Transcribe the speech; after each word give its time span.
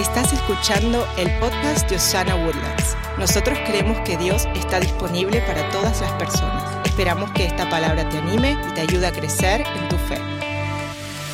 Estás 0.00 0.32
escuchando 0.32 1.06
el 1.18 1.30
podcast 1.40 1.86
de 1.90 1.96
Osana 1.96 2.34
Woodlands. 2.34 2.96
Nosotros 3.18 3.58
creemos 3.66 4.00
que 4.00 4.16
Dios 4.16 4.48
está 4.54 4.80
disponible 4.80 5.42
para 5.42 5.68
todas 5.68 6.00
las 6.00 6.10
personas. 6.12 6.86
Esperamos 6.86 7.30
que 7.32 7.44
esta 7.44 7.68
palabra 7.68 8.08
te 8.08 8.16
anime 8.16 8.56
y 8.66 8.72
te 8.72 8.80
ayude 8.80 9.06
a 9.06 9.12
crecer 9.12 9.60
en 9.60 9.88
tu 9.90 9.96
fe. 9.96 10.16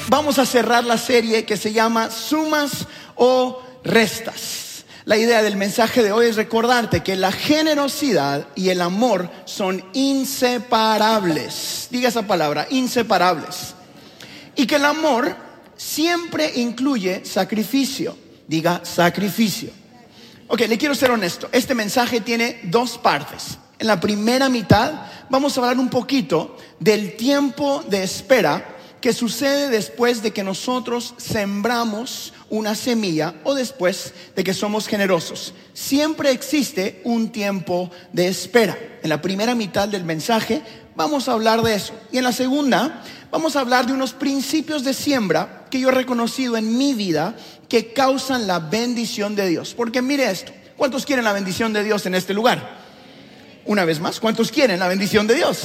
Vamos 0.08 0.40
a 0.40 0.46
cerrar 0.46 0.82
la 0.82 0.98
serie 0.98 1.44
que 1.44 1.56
se 1.56 1.72
llama 1.72 2.10
Sumas 2.10 2.88
o 3.14 3.62
Restas. 3.84 4.84
La 5.04 5.16
idea 5.16 5.44
del 5.44 5.54
mensaje 5.54 6.02
de 6.02 6.10
hoy 6.10 6.26
es 6.26 6.34
recordarte 6.34 7.04
que 7.04 7.14
la 7.14 7.30
generosidad 7.30 8.48
y 8.56 8.70
el 8.70 8.80
amor 8.80 9.30
son 9.44 9.80
inseparables. 9.92 11.86
Diga 11.92 12.08
esa 12.08 12.26
palabra, 12.26 12.66
inseparables. 12.70 13.76
Y 14.56 14.66
que 14.66 14.74
el 14.74 14.86
amor 14.86 15.36
siempre 15.76 16.50
incluye 16.56 17.24
sacrificio. 17.24 18.25
Diga 18.46 18.80
sacrificio. 18.84 19.70
Ok, 20.48 20.60
le 20.68 20.78
quiero 20.78 20.94
ser 20.94 21.10
honesto. 21.10 21.48
Este 21.50 21.74
mensaje 21.74 22.20
tiene 22.20 22.60
dos 22.64 22.98
partes. 22.98 23.58
En 23.78 23.88
la 23.88 24.00
primera 24.00 24.48
mitad 24.48 24.92
vamos 25.28 25.56
a 25.56 25.60
hablar 25.60 25.78
un 25.78 25.90
poquito 25.90 26.56
del 26.78 27.16
tiempo 27.16 27.84
de 27.88 28.04
espera 28.04 28.76
que 29.00 29.12
sucede 29.12 29.68
después 29.68 30.22
de 30.22 30.32
que 30.32 30.42
nosotros 30.42 31.14
sembramos 31.16 32.32
una 32.48 32.74
semilla 32.74 33.34
o 33.44 33.54
después 33.54 34.14
de 34.34 34.44
que 34.44 34.54
somos 34.54 34.86
generosos. 34.88 35.52
Siempre 35.74 36.30
existe 36.30 37.00
un 37.04 37.30
tiempo 37.30 37.90
de 38.12 38.28
espera. 38.28 38.78
En 39.02 39.10
la 39.10 39.20
primera 39.20 39.54
mitad 39.54 39.88
del 39.88 40.04
mensaje 40.04 40.62
vamos 40.94 41.28
a 41.28 41.32
hablar 41.32 41.62
de 41.62 41.74
eso. 41.74 41.92
Y 42.10 42.18
en 42.18 42.24
la 42.24 42.32
segunda 42.32 43.02
vamos 43.30 43.56
a 43.56 43.60
hablar 43.60 43.86
de 43.86 43.92
unos 43.92 44.12
principios 44.12 44.82
de 44.84 44.94
siembra 44.94 45.66
que 45.70 45.80
yo 45.80 45.90
he 45.90 45.92
reconocido 45.92 46.56
en 46.56 46.78
mi 46.78 46.94
vida 46.94 47.36
que 47.68 47.92
causan 47.92 48.46
la 48.46 48.58
bendición 48.58 49.34
de 49.34 49.48
Dios. 49.48 49.74
Porque 49.74 50.02
mire 50.02 50.30
esto, 50.30 50.52
¿cuántos 50.76 51.04
quieren 51.04 51.24
la 51.24 51.32
bendición 51.32 51.72
de 51.72 51.84
Dios 51.84 52.06
en 52.06 52.14
este 52.14 52.34
lugar? 52.34 52.76
Una 53.64 53.84
vez 53.84 54.00
más, 54.00 54.20
¿cuántos 54.20 54.50
quieren 54.50 54.78
la 54.78 54.88
bendición 54.88 55.26
de 55.26 55.34
Dios? 55.34 55.62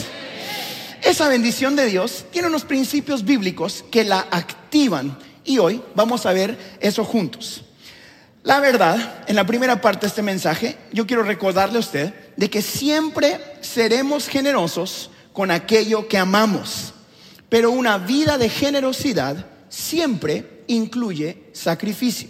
Esa 1.04 1.28
bendición 1.28 1.76
de 1.76 1.86
Dios 1.86 2.26
tiene 2.32 2.48
unos 2.48 2.64
principios 2.64 3.24
bíblicos 3.24 3.84
que 3.92 4.04
la 4.04 4.28
activan 4.32 5.18
y 5.44 5.58
hoy 5.58 5.82
vamos 5.96 6.26
a 6.26 6.34
ver 6.34 6.78
eso 6.80 7.04
juntos. 7.04 7.64
La 8.44 8.60
verdad, 8.60 9.24
en 9.28 9.36
la 9.36 9.46
primera 9.46 9.82
parte 9.82 10.02
de 10.02 10.08
este 10.08 10.24
mensaje, 10.24 10.78
yo 10.92 11.06
quiero 11.06 11.22
recordarle 11.24 11.78
a 11.78 11.82
usted 11.82 12.14
de 12.36 12.50
que 12.50 12.62
siempre 12.62 13.40
seremos 13.62 14.28
generosos 14.28 15.12
con 15.32 15.52
aquello 15.52 16.08
que 16.08 16.18
amamos, 16.18 16.94
pero 17.50 17.70
una 17.72 17.98
vida 18.00 18.38
de 18.40 18.50
generosidad 18.50 19.46
siempre 19.70 20.61
incluye 20.72 21.44
sacrificio. 21.54 22.30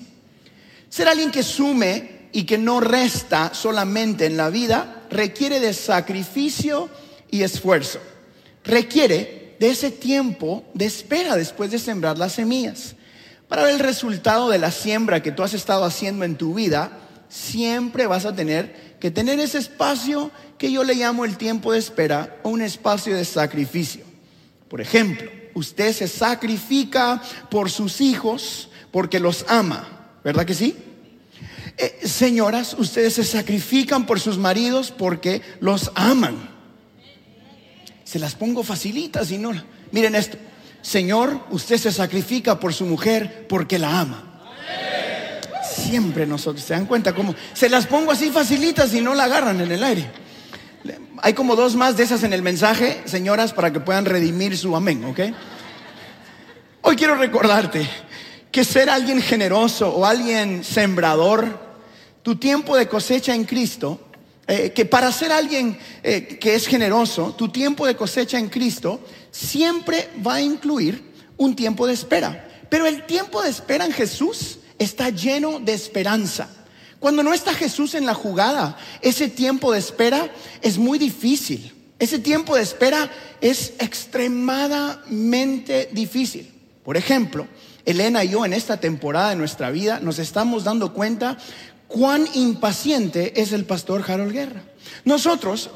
Ser 0.89 1.07
alguien 1.07 1.31
que 1.31 1.43
sume 1.43 2.29
y 2.31 2.43
que 2.43 2.57
no 2.57 2.79
resta 2.79 3.53
solamente 3.53 4.25
en 4.25 4.37
la 4.37 4.49
vida 4.49 5.03
requiere 5.09 5.59
de 5.59 5.73
sacrificio 5.73 6.89
y 7.29 7.43
esfuerzo. 7.43 7.99
Requiere 8.63 9.55
de 9.59 9.69
ese 9.69 9.91
tiempo 9.91 10.63
de 10.73 10.85
espera 10.85 11.35
después 11.35 11.71
de 11.71 11.79
sembrar 11.79 12.17
las 12.17 12.33
semillas. 12.33 12.95
Para 13.47 13.63
ver 13.63 13.75
el 13.75 13.79
resultado 13.79 14.49
de 14.49 14.59
la 14.59 14.71
siembra 14.71 15.21
que 15.21 15.31
tú 15.31 15.43
has 15.43 15.53
estado 15.53 15.83
haciendo 15.83 16.25
en 16.25 16.35
tu 16.35 16.53
vida, 16.53 16.97
siempre 17.29 18.07
vas 18.07 18.25
a 18.25 18.35
tener 18.35 18.97
que 18.99 19.11
tener 19.11 19.39
ese 19.39 19.57
espacio 19.57 20.31
que 20.57 20.71
yo 20.71 20.83
le 20.83 20.95
llamo 20.95 21.25
el 21.25 21.37
tiempo 21.37 21.73
de 21.73 21.79
espera 21.79 22.37
o 22.43 22.49
un 22.49 22.61
espacio 22.61 23.15
de 23.15 23.25
sacrificio. 23.25 24.03
Por 24.69 24.79
ejemplo, 24.79 25.40
usted 25.53 25.93
se 25.93 26.07
sacrifica 26.07 27.21
por 27.49 27.69
sus 27.69 28.01
hijos 28.01 28.69
porque 28.91 29.19
los 29.19 29.45
ama, 29.47 29.87
¿verdad 30.23 30.45
que 30.45 30.53
sí? 30.53 30.75
Eh, 31.77 32.07
señoras, 32.07 32.75
ustedes 32.77 33.13
se 33.13 33.23
sacrifican 33.23 34.05
por 34.05 34.19
sus 34.19 34.37
maridos 34.37 34.91
porque 34.91 35.41
los 35.59 35.91
aman. 35.95 36.49
Se 38.03 38.19
las 38.19 38.35
pongo 38.35 38.63
facilitas 38.63 39.31
y 39.31 39.37
no. 39.37 39.53
Miren 39.91 40.15
esto. 40.15 40.37
Señor, 40.81 41.45
usted 41.51 41.77
se 41.77 41.91
sacrifica 41.91 42.59
por 42.59 42.73
su 42.73 42.85
mujer 42.85 43.45
porque 43.47 43.79
la 43.79 44.01
ama. 44.01 44.27
Siempre 45.63 46.25
nosotros, 46.25 46.65
¿se 46.65 46.73
dan 46.73 46.85
cuenta 46.85 47.15
cómo? 47.15 47.33
Se 47.53 47.69
las 47.69 47.87
pongo 47.87 48.11
así 48.11 48.29
facilitas 48.29 48.93
y 48.93 49.01
no 49.01 49.15
la 49.15 49.25
agarran 49.25 49.61
en 49.61 49.71
el 49.71 49.83
aire. 49.83 50.11
Hay 51.23 51.33
como 51.33 51.55
dos 51.55 51.75
más 51.75 51.97
de 51.97 52.03
esas 52.03 52.23
en 52.23 52.33
el 52.33 52.41
mensaje, 52.41 53.03
señoras, 53.05 53.53
para 53.53 53.71
que 53.71 53.79
puedan 53.79 54.05
redimir 54.05 54.57
su 54.57 54.75
amén, 54.75 55.05
¿ok? 55.05 55.19
Hoy 56.81 56.95
quiero 56.95 57.13
recordarte 57.13 57.87
que 58.51 58.63
ser 58.63 58.89
alguien 58.89 59.21
generoso 59.21 59.89
o 59.89 60.03
alguien 60.03 60.63
sembrador, 60.63 61.59
tu 62.23 62.37
tiempo 62.37 62.75
de 62.75 62.87
cosecha 62.87 63.35
en 63.35 63.43
Cristo, 63.43 64.01
eh, 64.47 64.71
que 64.73 64.85
para 64.85 65.11
ser 65.11 65.31
alguien 65.31 65.77
eh, 66.01 66.39
que 66.41 66.55
es 66.55 66.65
generoso, 66.65 67.35
tu 67.37 67.49
tiempo 67.49 67.85
de 67.85 67.95
cosecha 67.95 68.39
en 68.39 68.49
Cristo 68.49 68.99
siempre 69.29 70.09
va 70.25 70.35
a 70.35 70.41
incluir 70.41 71.03
un 71.37 71.55
tiempo 71.55 71.85
de 71.85 71.93
espera. 71.93 72.47
Pero 72.67 72.87
el 72.87 73.05
tiempo 73.05 73.43
de 73.43 73.51
espera 73.51 73.85
en 73.85 73.91
Jesús 73.93 74.57
está 74.79 75.11
lleno 75.11 75.59
de 75.59 75.73
esperanza. 75.73 76.49
Cuando 77.01 77.21
no 77.23 77.33
está 77.33 77.53
Jesús 77.55 77.95
en 77.95 78.05
la 78.05 78.13
jugada, 78.13 78.77
ese 79.01 79.27
tiempo 79.27 79.73
de 79.73 79.79
espera 79.79 80.29
es 80.61 80.77
muy 80.77 80.99
difícil. 80.99 81.73
Ese 81.97 82.19
tiempo 82.19 82.55
de 82.55 82.61
espera 82.61 83.09
es 83.41 83.73
extremadamente 83.79 85.89
difícil. 85.91 86.53
Por 86.85 86.97
ejemplo, 86.97 87.47
Elena 87.85 88.23
y 88.23 88.29
yo 88.29 88.45
en 88.45 88.53
esta 88.53 88.77
temporada 88.77 89.31
de 89.31 89.35
nuestra 89.35 89.71
vida 89.71 89.99
nos 89.99 90.19
estamos 90.19 90.63
dando 90.63 90.93
cuenta 90.93 91.39
cuán 91.87 92.27
impaciente 92.35 93.41
es 93.41 93.51
el 93.51 93.65
pastor 93.65 94.05
Harold 94.07 94.33
Guerra. 94.33 94.61
Nosotros 95.03 95.71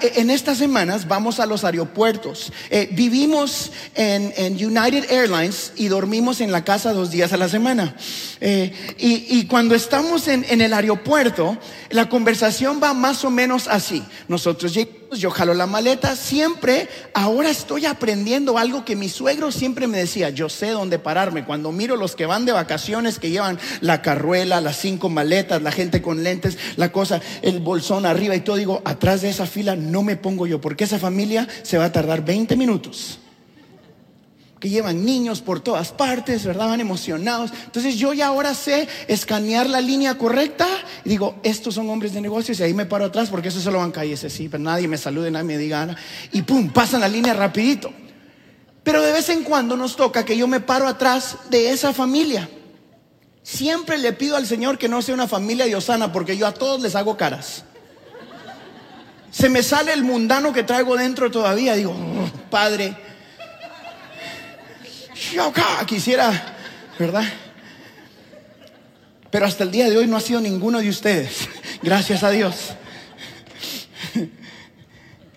en 0.00 0.30
estas 0.30 0.58
semanas 0.58 1.08
vamos 1.08 1.40
a 1.40 1.46
los 1.46 1.64
aeropuertos. 1.64 2.52
Eh, 2.70 2.88
vivimos 2.92 3.72
en, 3.94 4.54
United 4.54 5.10
Airlines 5.10 5.72
y 5.76 5.88
dormimos 5.88 6.40
en 6.40 6.52
la 6.52 6.64
casa 6.64 6.92
dos 6.92 7.10
días 7.10 7.32
a 7.32 7.36
la 7.36 7.48
semana. 7.48 7.96
Eh, 8.40 8.72
y, 8.98 9.46
cuando 9.46 9.74
estamos 9.74 10.28
en, 10.28 10.44
en, 10.48 10.60
el 10.60 10.72
aeropuerto, 10.72 11.58
la 11.90 12.08
conversación 12.08 12.80
va 12.82 12.94
más 12.94 13.24
o 13.24 13.30
menos 13.30 13.68
así. 13.68 14.02
Nosotros 14.28 14.74
llegamos, 14.74 14.99
yo 15.18 15.30
jalo 15.30 15.54
la 15.54 15.66
maleta, 15.66 16.16
siempre, 16.16 16.88
ahora 17.14 17.50
estoy 17.50 17.86
aprendiendo 17.86 18.58
algo 18.58 18.84
que 18.84 18.96
mi 18.96 19.08
suegro 19.08 19.50
siempre 19.50 19.86
me 19.86 19.98
decía, 19.98 20.30
yo 20.30 20.48
sé 20.48 20.70
dónde 20.70 20.98
pararme. 20.98 21.44
Cuando 21.44 21.72
miro 21.72 21.96
los 21.96 22.14
que 22.14 22.26
van 22.26 22.44
de 22.44 22.52
vacaciones, 22.52 23.18
que 23.18 23.30
llevan 23.30 23.58
la 23.80 24.02
carruela, 24.02 24.60
las 24.60 24.76
cinco 24.76 25.08
maletas, 25.08 25.62
la 25.62 25.72
gente 25.72 26.02
con 26.02 26.22
lentes, 26.22 26.58
la 26.76 26.92
cosa, 26.92 27.20
el 27.42 27.60
bolsón 27.60 28.06
arriba 28.06 28.36
y 28.36 28.40
todo, 28.40 28.56
digo, 28.56 28.82
atrás 28.84 29.22
de 29.22 29.30
esa 29.30 29.46
fila 29.46 29.76
no 29.76 30.02
me 30.02 30.16
pongo 30.16 30.46
yo, 30.46 30.60
porque 30.60 30.84
esa 30.84 30.98
familia 30.98 31.48
se 31.62 31.78
va 31.78 31.86
a 31.86 31.92
tardar 31.92 32.24
20 32.24 32.56
minutos. 32.56 33.18
Que 34.60 34.68
llevan 34.68 35.04
niños 35.04 35.40
por 35.40 35.60
todas 35.60 35.90
partes, 35.90 36.44
¿verdad? 36.44 36.68
Van 36.68 36.80
emocionados. 36.80 37.50
Entonces 37.64 37.96
yo 37.96 38.12
ya 38.12 38.26
ahora 38.28 38.54
sé 38.54 38.86
escanear 39.08 39.68
la 39.68 39.80
línea 39.80 40.18
correcta 40.18 40.68
y 41.04 41.08
digo, 41.08 41.40
estos 41.42 41.74
son 41.74 41.88
hombres 41.90 42.12
de 42.12 42.20
negocios 42.20 42.60
y 42.60 42.62
ahí 42.62 42.74
me 42.74 42.86
paro 42.86 43.06
atrás 43.06 43.30
porque 43.30 43.48
eso 43.48 43.60
solo 43.60 43.78
van 43.78 43.92
ese 44.02 44.30
sí, 44.30 44.48
pero 44.48 44.62
nadie 44.62 44.86
me 44.86 44.98
salude, 44.98 45.30
nadie 45.30 45.44
me 45.44 45.58
diga 45.58 45.86
nada. 45.86 45.98
Y 46.32 46.42
pum, 46.42 46.70
pasan 46.70 47.00
la 47.00 47.08
línea 47.08 47.34
rapidito. 47.34 47.90
Pero 48.84 49.02
de 49.02 49.12
vez 49.12 49.28
en 49.30 49.42
cuando 49.42 49.76
nos 49.76 49.96
toca 49.96 50.24
que 50.24 50.36
yo 50.36 50.46
me 50.46 50.60
paro 50.60 50.86
atrás 50.86 51.36
de 51.50 51.70
esa 51.70 51.92
familia. 51.92 52.48
Siempre 53.42 53.98
le 53.98 54.12
pido 54.12 54.36
al 54.36 54.46
Señor 54.46 54.78
que 54.78 54.88
no 54.88 55.00
sea 55.00 55.14
una 55.14 55.26
familia 55.26 55.64
diosana 55.64 56.12
porque 56.12 56.36
yo 56.36 56.46
a 56.46 56.52
todos 56.52 56.82
les 56.82 56.94
hago 56.94 57.16
caras 57.16 57.64
se 59.30 59.48
me 59.48 59.62
sale 59.62 59.92
el 59.92 60.02
mundano 60.02 60.52
que 60.52 60.62
traigo 60.62 60.96
dentro 60.96 61.30
todavía. 61.30 61.74
Digo, 61.74 61.92
oh, 61.92 62.50
Padre, 62.50 62.96
quisiera, 65.86 66.56
¿verdad? 66.98 67.24
Pero 69.30 69.46
hasta 69.46 69.64
el 69.64 69.70
día 69.70 69.88
de 69.88 69.96
hoy 69.96 70.06
no 70.06 70.16
ha 70.16 70.20
sido 70.20 70.40
ninguno 70.40 70.80
de 70.80 70.88
ustedes. 70.88 71.48
Gracias 71.82 72.22
a 72.22 72.30
Dios. 72.30 72.74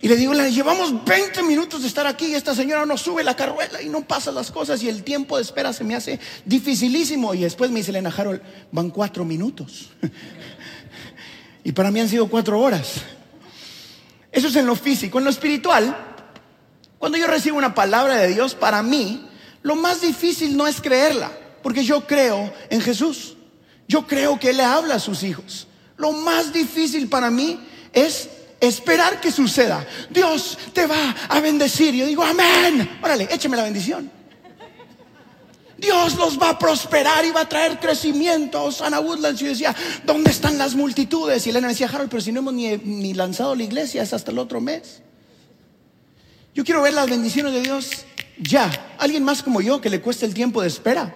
Y 0.01 0.09
le 0.09 0.17
digo, 0.17 0.33
llevamos 0.33 1.05
20 1.05 1.43
minutos 1.43 1.81
de 1.81 1.87
estar 1.87 2.05
aquí 2.05 2.25
y 2.25 2.35
esta 2.35 2.53
señora 2.53 2.85
no 2.85 2.97
sube 2.97 3.23
la 3.23 3.37
carruela 3.37 3.81
y 3.81 3.87
no 3.87 4.05
pasa 4.05 4.33
las 4.33 4.51
cosas 4.51 4.83
y 4.83 4.89
el 4.89 5.01
tiempo 5.03 5.37
de 5.37 5.43
espera 5.43 5.71
se 5.71 5.85
me 5.85 5.95
hace 5.95 6.19
dificilísimo. 6.43 7.33
Y 7.33 7.41
después 7.41 7.71
me 7.71 7.79
dice 7.79 7.91
Elena 7.91 8.13
Harold, 8.15 8.41
van 8.71 8.89
cuatro 8.89 9.23
minutos. 9.23 9.91
Y 11.65 11.71
para 11.71 11.91
mí 11.91 12.01
han 12.01 12.09
sido 12.09 12.27
cuatro 12.27 12.59
horas. 12.59 12.95
Eso 14.29 14.49
es 14.49 14.55
en 14.57 14.65
lo 14.65 14.75
físico. 14.75 15.17
En 15.17 15.23
lo 15.23 15.29
espiritual, 15.29 15.95
cuando 16.99 17.17
yo 17.17 17.25
recibo 17.25 17.57
una 17.57 17.73
palabra 17.73 18.15
de 18.15 18.27
Dios, 18.33 18.53
para 18.53 18.83
mí, 18.83 19.25
lo 19.63 19.75
más 19.75 20.01
difícil 20.01 20.55
no 20.55 20.67
es 20.67 20.79
creerla, 20.79 21.31
porque 21.63 21.83
yo 21.83 22.05
creo 22.05 22.53
en 22.69 22.81
Jesús. 22.81 23.35
Yo 23.87 24.05
creo 24.05 24.39
que 24.39 24.51
Él 24.51 24.57
le 24.57 24.63
habla 24.63 24.95
a 24.95 24.99
sus 24.99 25.23
hijos. 25.23 25.67
Lo 25.97 26.11
más 26.11 26.53
difícil 26.53 27.07
para 27.07 27.31
mí 27.31 27.59
es 27.91 28.29
esperar 28.59 29.19
que 29.21 29.31
suceda. 29.31 29.85
Dios 30.09 30.57
te 30.73 30.85
va 30.85 31.15
a 31.29 31.39
bendecir. 31.39 31.93
Yo 31.93 32.05
digo, 32.05 32.23
amén. 32.23 32.99
Órale, 33.01 33.27
écheme 33.31 33.57
la 33.57 33.63
bendición. 33.63 34.11
Dios 35.77 36.15
los 36.15 36.39
va 36.39 36.49
a 36.49 36.59
prosperar 36.59 37.25
y 37.25 37.31
va 37.31 37.41
a 37.41 37.49
traer 37.49 37.79
crecimiento. 37.79 38.71
Sana 38.71 38.99
Woodlands 38.99 39.39
yo 39.39 39.47
decía, 39.47 39.75
¿dónde 40.05 40.31
están 40.31 40.57
las 40.57 40.75
multitudes? 40.75 41.45
Y 41.45 41.49
Elena 41.49 41.69
decía, 41.69 41.87
Harold, 41.87 42.09
pero 42.09 42.21
si 42.21 42.31
no 42.31 42.39
hemos 42.39 42.53
ni 42.53 43.13
lanzado 43.13 43.55
la 43.55 43.63
iglesia, 43.63 44.03
es 44.03 44.13
hasta 44.13 44.31
el 44.31 44.39
otro 44.39 44.61
mes. 44.61 45.01
Yo 46.53 46.63
quiero 46.63 46.81
ver 46.81 46.93
las 46.93 47.09
bendiciones 47.09 47.53
de 47.53 47.61
Dios 47.61 48.05
ya. 48.37 48.95
Alguien 48.97 49.23
más 49.23 49.43
como 49.43 49.61
yo 49.61 49.81
que 49.81 49.89
le 49.89 50.01
cuesta 50.01 50.25
el 50.25 50.33
tiempo 50.33 50.61
de 50.61 50.67
espera. 50.67 51.13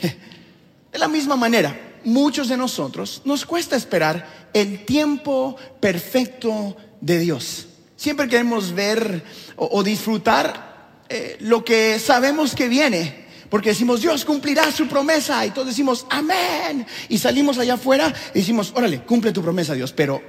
De 0.92 0.98
la 1.00 1.08
misma 1.08 1.34
manera, 1.34 1.76
muchos 2.04 2.48
de 2.48 2.56
nosotros 2.56 3.22
nos 3.24 3.44
cuesta 3.44 3.74
esperar 3.74 4.48
el 4.52 4.84
tiempo 4.84 5.56
perfecto 5.80 6.76
de 7.00 7.18
Dios. 7.18 7.66
Siempre 7.96 8.28
queremos 8.28 8.72
ver 8.72 9.24
o, 9.56 9.82
disfrutar 9.82 11.02
eh, 11.08 11.36
lo 11.40 11.64
que 11.64 11.98
sabemos 11.98 12.54
que 12.54 12.68
viene. 12.68 13.24
Porque 13.50 13.70
decimos, 13.70 14.02
Dios 14.02 14.24
cumplirá 14.24 14.70
su 14.70 14.86
promesa. 14.86 15.44
Y 15.46 15.50
todos 15.50 15.68
decimos, 15.68 16.06
amén. 16.10 16.86
Y 17.08 17.18
salimos 17.18 17.58
allá 17.58 17.74
afuera 17.74 18.12
y 18.34 18.38
decimos, 18.38 18.72
órale, 18.74 19.00
cumple 19.02 19.32
tu 19.32 19.42
promesa, 19.42 19.74
Dios. 19.74 19.92
Pero 19.92 20.22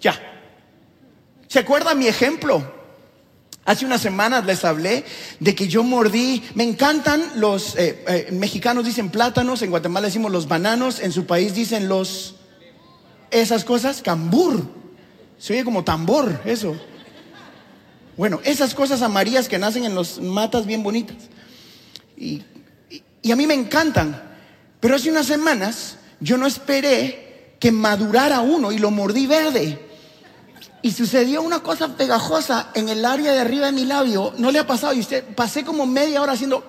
ya. 0.00 0.20
¿Se 1.46 1.58
acuerda 1.58 1.94
mi 1.94 2.06
ejemplo? 2.06 2.77
Hace 3.68 3.84
unas 3.84 4.00
semanas 4.00 4.46
les 4.46 4.64
hablé 4.64 5.04
de 5.40 5.54
que 5.54 5.68
yo 5.68 5.82
mordí, 5.82 6.42
me 6.54 6.64
encantan 6.64 7.22
los 7.34 7.76
eh, 7.76 8.02
eh, 8.08 8.28
mexicanos 8.32 8.86
dicen 8.86 9.10
plátanos, 9.10 9.60
en 9.60 9.68
Guatemala 9.68 10.06
decimos 10.06 10.32
los 10.32 10.48
bananos, 10.48 11.00
en 11.00 11.12
su 11.12 11.26
país 11.26 11.54
dicen 11.54 11.86
los, 11.86 12.36
esas 13.30 13.66
cosas, 13.66 14.00
cambur. 14.00 14.64
Se 15.36 15.52
oye 15.52 15.64
como 15.64 15.84
tambor, 15.84 16.40
eso. 16.46 16.80
Bueno, 18.16 18.40
esas 18.42 18.74
cosas 18.74 19.02
amarillas 19.02 19.50
que 19.50 19.58
nacen 19.58 19.84
en 19.84 19.94
los 19.94 20.18
matas 20.18 20.64
bien 20.64 20.82
bonitas. 20.82 21.18
Y, 22.16 22.42
y 23.20 23.32
a 23.32 23.36
mí 23.36 23.46
me 23.46 23.52
encantan. 23.52 24.30
Pero 24.80 24.96
hace 24.96 25.10
unas 25.10 25.26
semanas 25.26 25.98
yo 26.20 26.38
no 26.38 26.46
esperé 26.46 27.52
que 27.60 27.70
madurara 27.70 28.40
uno 28.40 28.72
y 28.72 28.78
lo 28.78 28.90
mordí 28.90 29.26
verde. 29.26 29.87
Y 30.80 30.92
sucedió 30.92 31.42
una 31.42 31.60
cosa 31.60 31.96
pegajosa 31.96 32.70
en 32.74 32.88
el 32.88 33.04
área 33.04 33.32
de 33.32 33.40
arriba 33.40 33.66
de 33.66 33.72
mi 33.72 33.84
labio. 33.84 34.32
No 34.38 34.50
le 34.50 34.60
ha 34.60 34.66
pasado. 34.66 34.94
Y 34.94 35.00
usted 35.00 35.24
pasé 35.34 35.64
como 35.64 35.86
media 35.86 36.22
hora 36.22 36.32
haciendo. 36.32 36.64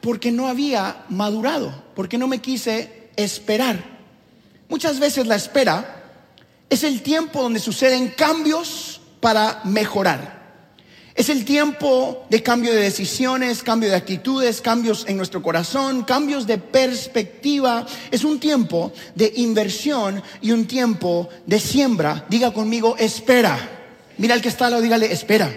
Porque 0.00 0.30
no 0.30 0.48
había 0.48 1.04
madurado. 1.08 1.72
Porque 1.94 2.18
no 2.18 2.28
me 2.28 2.40
quise 2.40 3.10
esperar. 3.16 3.82
Muchas 4.68 4.98
veces 4.98 5.26
la 5.26 5.36
espera 5.36 6.02
es 6.68 6.84
el 6.84 7.02
tiempo 7.02 7.42
donde 7.42 7.60
suceden 7.60 8.08
cambios 8.08 9.00
para 9.20 9.62
mejorar. 9.64 10.43
Es 11.14 11.28
el 11.28 11.44
tiempo 11.44 12.26
de 12.28 12.42
cambio 12.42 12.72
de 12.72 12.80
decisiones, 12.80 13.62
cambio 13.62 13.88
de 13.88 13.94
actitudes, 13.94 14.60
cambios 14.60 15.04
en 15.06 15.16
nuestro 15.16 15.40
corazón, 15.42 16.02
cambios 16.02 16.44
de 16.44 16.58
perspectiva. 16.58 17.86
Es 18.10 18.24
un 18.24 18.40
tiempo 18.40 18.92
de 19.14 19.32
inversión 19.36 20.20
y 20.42 20.50
un 20.50 20.66
tiempo 20.66 21.28
de 21.46 21.60
siembra. 21.60 22.26
Diga 22.28 22.52
conmigo, 22.52 22.96
espera. 22.98 23.56
Mira 24.18 24.34
al 24.34 24.42
que 24.42 24.48
está 24.48 24.66
al 24.66 24.72
lado, 24.72 24.82
dígale, 24.82 25.12
espera. 25.12 25.52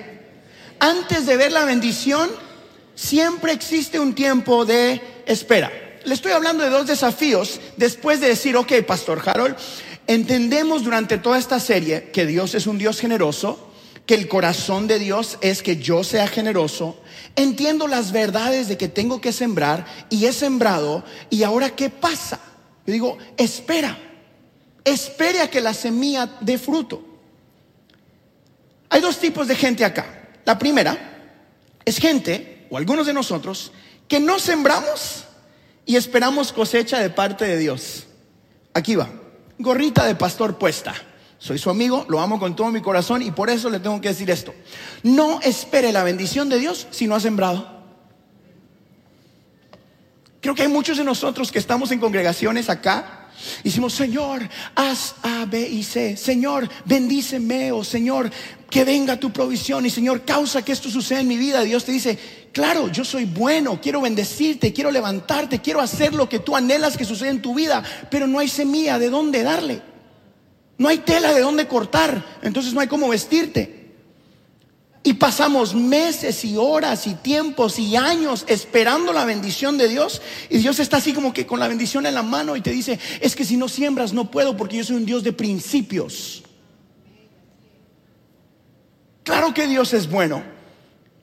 Antes 0.77 1.25
de 1.25 1.37
ver 1.37 1.51
la 1.51 1.65
bendición, 1.65 2.29
siempre 2.93 3.51
existe 3.51 3.99
un 3.99 4.13
tiempo 4.13 4.63
de 4.63 5.01
espera. 5.25 5.71
Le 6.05 6.13
estoy 6.13 6.33
hablando 6.33 6.63
de 6.63 6.69
dos 6.69 6.85
desafíos 6.85 7.59
después 7.77 8.21
de 8.21 8.27
decir, 8.27 8.55
ok, 8.55 8.73
Pastor 8.85 9.23
Harold, 9.25 9.55
entendemos 10.05 10.83
durante 10.83 11.17
toda 11.17 11.39
esta 11.39 11.59
serie 11.59 12.11
que 12.13 12.27
Dios 12.27 12.53
es 12.53 12.67
un 12.67 12.77
Dios 12.77 12.99
generoso 12.99 13.66
que 14.07 14.15
el 14.15 14.29
corazón 14.29 14.87
de 14.87 14.99
Dios 14.99 15.37
es 15.41 15.61
que 15.61 15.77
yo 15.77 16.03
sea 16.03 16.27
generoso, 16.27 16.97
entiendo 17.35 17.87
las 17.87 18.13
verdades 18.13 18.69
de 18.69 18.77
que 18.77 18.87
tengo 18.87 19.19
que 19.19 19.33
sembrar 19.33 19.85
y 20.09 20.25
he 20.25 20.33
sembrado 20.33 21.03
y 21.29 21.43
ahora 21.43 21.75
¿qué 21.75 21.89
pasa? 21.89 22.39
Yo 22.85 22.93
digo, 22.93 23.17
espera, 23.35 23.97
espere 24.85 25.41
a 25.41 25.49
que 25.49 25.59
la 25.59 25.73
semilla 25.73 26.37
dé 26.39 26.57
fruto. 26.57 27.03
Hay 28.89 29.01
dos 29.01 29.19
tipos 29.19 29.45
de 29.45 29.55
gente 29.55 29.83
acá. 29.83 30.29
La 30.45 30.57
primera 30.57 31.35
es 31.83 31.97
gente, 31.97 32.65
o 32.69 32.77
algunos 32.77 33.07
de 33.07 33.13
nosotros, 33.13 33.73
que 34.07 34.21
no 34.21 34.39
sembramos 34.39 35.25
y 35.85 35.97
esperamos 35.97 36.53
cosecha 36.53 36.99
de 36.99 37.09
parte 37.09 37.43
de 37.43 37.57
Dios. 37.57 38.07
Aquí 38.73 38.95
va, 38.95 39.09
gorrita 39.59 40.05
de 40.05 40.15
pastor 40.15 40.57
puesta. 40.57 40.95
Soy 41.39 41.59
su 41.59 41.69
amigo, 41.69 42.05
lo 42.09 42.19
amo 42.19 42.39
con 42.39 42.55
todo 42.55 42.71
mi 42.71 42.81
corazón 42.81 43.21
y 43.21 43.31
por 43.31 43.49
eso 43.49 43.69
le 43.69 43.79
tengo 43.79 44.01
que 44.01 44.09
decir 44.09 44.29
esto. 44.31 44.53
No 45.03 45.39
espere 45.41 45.91
la 45.91 46.03
bendición 46.03 46.49
de 46.49 46.57
Dios 46.57 46.87
si 46.89 47.05
no 47.05 47.15
ha 47.15 47.19
sembrado. 47.19 47.77
Creo 50.41 50.55
que 50.55 50.63
hay 50.63 50.67
muchos 50.67 50.97
de 50.97 51.03
nosotros 51.03 51.51
que 51.51 51.59
estamos 51.59 51.91
en 51.91 51.99
congregaciones 51.99 52.69
acá. 52.69 53.29
Y 53.63 53.65
decimos, 53.65 53.93
Señor, 53.93 54.47
haz 54.75 55.15
A, 55.21 55.45
B 55.45 55.59
y 55.59 55.83
C. 55.83 56.17
Señor, 56.17 56.67
bendíceme. 56.85 57.71
O 57.71 57.83
Señor, 57.83 58.31
que 58.69 58.83
venga 58.83 59.19
tu 59.19 59.31
provisión. 59.31 59.85
Y 59.85 59.89
Señor, 59.89 60.25
causa 60.25 60.63
que 60.63 60.71
esto 60.71 60.89
suceda 60.89 61.19
en 61.19 61.27
mi 61.27 61.37
vida. 61.37 61.61
Dios 61.61 61.85
te 61.85 61.91
dice, 61.91 62.17
claro, 62.51 62.87
yo 62.87 63.05
soy 63.05 63.25
bueno. 63.25 63.79
Quiero 63.81 64.01
bendecirte, 64.01 64.73
quiero 64.73 64.89
levantarte, 64.89 65.59
quiero 65.59 65.81
hacer 65.81 66.13
lo 66.13 66.27
que 66.27 66.39
tú 66.39 66.55
anhelas 66.55 66.97
que 66.97 67.05
suceda 67.05 67.29
en 67.29 67.41
tu 67.41 67.53
vida. 67.53 67.83
Pero 68.09 68.25
no 68.25 68.39
hay 68.39 68.47
semilla 68.47 68.97
de 68.97 69.09
dónde 69.09 69.43
darle. 69.43 69.81
No 70.77 70.87
hay 70.89 70.99
tela 70.99 71.33
de 71.33 71.41
dónde 71.41 71.67
cortar, 71.67 72.37
entonces 72.41 72.73
no 72.73 72.81
hay 72.81 72.87
cómo 72.87 73.09
vestirte. 73.09 73.77
Y 75.07 75.13
pasamos 75.13 75.73
meses 75.73 76.43
y 76.43 76.57
horas 76.57 77.07
y 77.07 77.13
tiempos 77.13 77.79
y 77.79 77.95
años 77.95 78.43
esperando 78.47 79.13
la 79.13 79.23
bendición 79.23 79.77
de 79.77 79.87
Dios. 79.87 80.21
Y 80.49 80.57
Dios 80.57 80.79
está 80.79 80.97
así 80.97 81.13
como 81.13 81.33
que 81.33 81.47
con 81.47 81.61
la 81.61 81.69
bendición 81.69 82.05
en 82.05 82.13
la 82.13 82.23
mano 82.23 82.57
y 82.57 82.61
te 82.61 82.71
dice, 82.71 82.99
es 83.21 83.33
que 83.33 83.45
si 83.45 83.55
no 83.55 83.69
siembras 83.69 84.11
no 84.11 84.29
puedo 84.29 84.57
porque 84.57 84.75
yo 84.75 84.83
soy 84.83 84.97
un 84.97 85.05
Dios 85.05 85.23
de 85.23 85.31
principios. 85.31 86.43
Claro 89.23 89.53
que 89.53 89.65
Dios 89.67 89.93
es 89.93 90.09
bueno. 90.09 90.43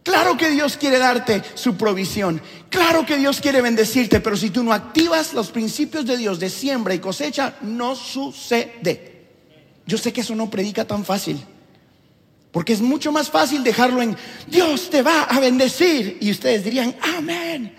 Claro 0.02 0.36
que 0.36 0.50
Dios 0.50 0.78
quiere 0.78 0.98
darte 0.98 1.42
su 1.54 1.76
provisión. 1.76 2.40
Claro 2.70 3.04
que 3.04 3.18
Dios 3.18 3.40
quiere 3.40 3.60
bendecirte. 3.60 4.20
Pero 4.20 4.36
si 4.36 4.48
tú 4.48 4.64
no 4.64 4.72
activas 4.72 5.34
los 5.34 5.50
principios 5.50 6.06
de 6.06 6.16
Dios 6.16 6.38
de 6.38 6.48
siembra 6.48 6.94
y 6.94 7.00
cosecha, 7.00 7.56
no 7.60 7.94
sucede. 7.96 9.13
Yo 9.86 9.98
sé 9.98 10.12
que 10.12 10.22
eso 10.22 10.34
no 10.34 10.50
predica 10.50 10.84
tan 10.84 11.04
fácil. 11.04 11.44
Porque 12.50 12.72
es 12.72 12.80
mucho 12.80 13.10
más 13.10 13.30
fácil 13.30 13.64
dejarlo 13.64 14.00
en 14.00 14.16
Dios 14.46 14.88
te 14.88 15.02
va 15.02 15.24
a 15.24 15.40
bendecir. 15.40 16.18
Y 16.20 16.30
ustedes 16.30 16.64
dirían, 16.64 16.94
amén. 17.02 17.74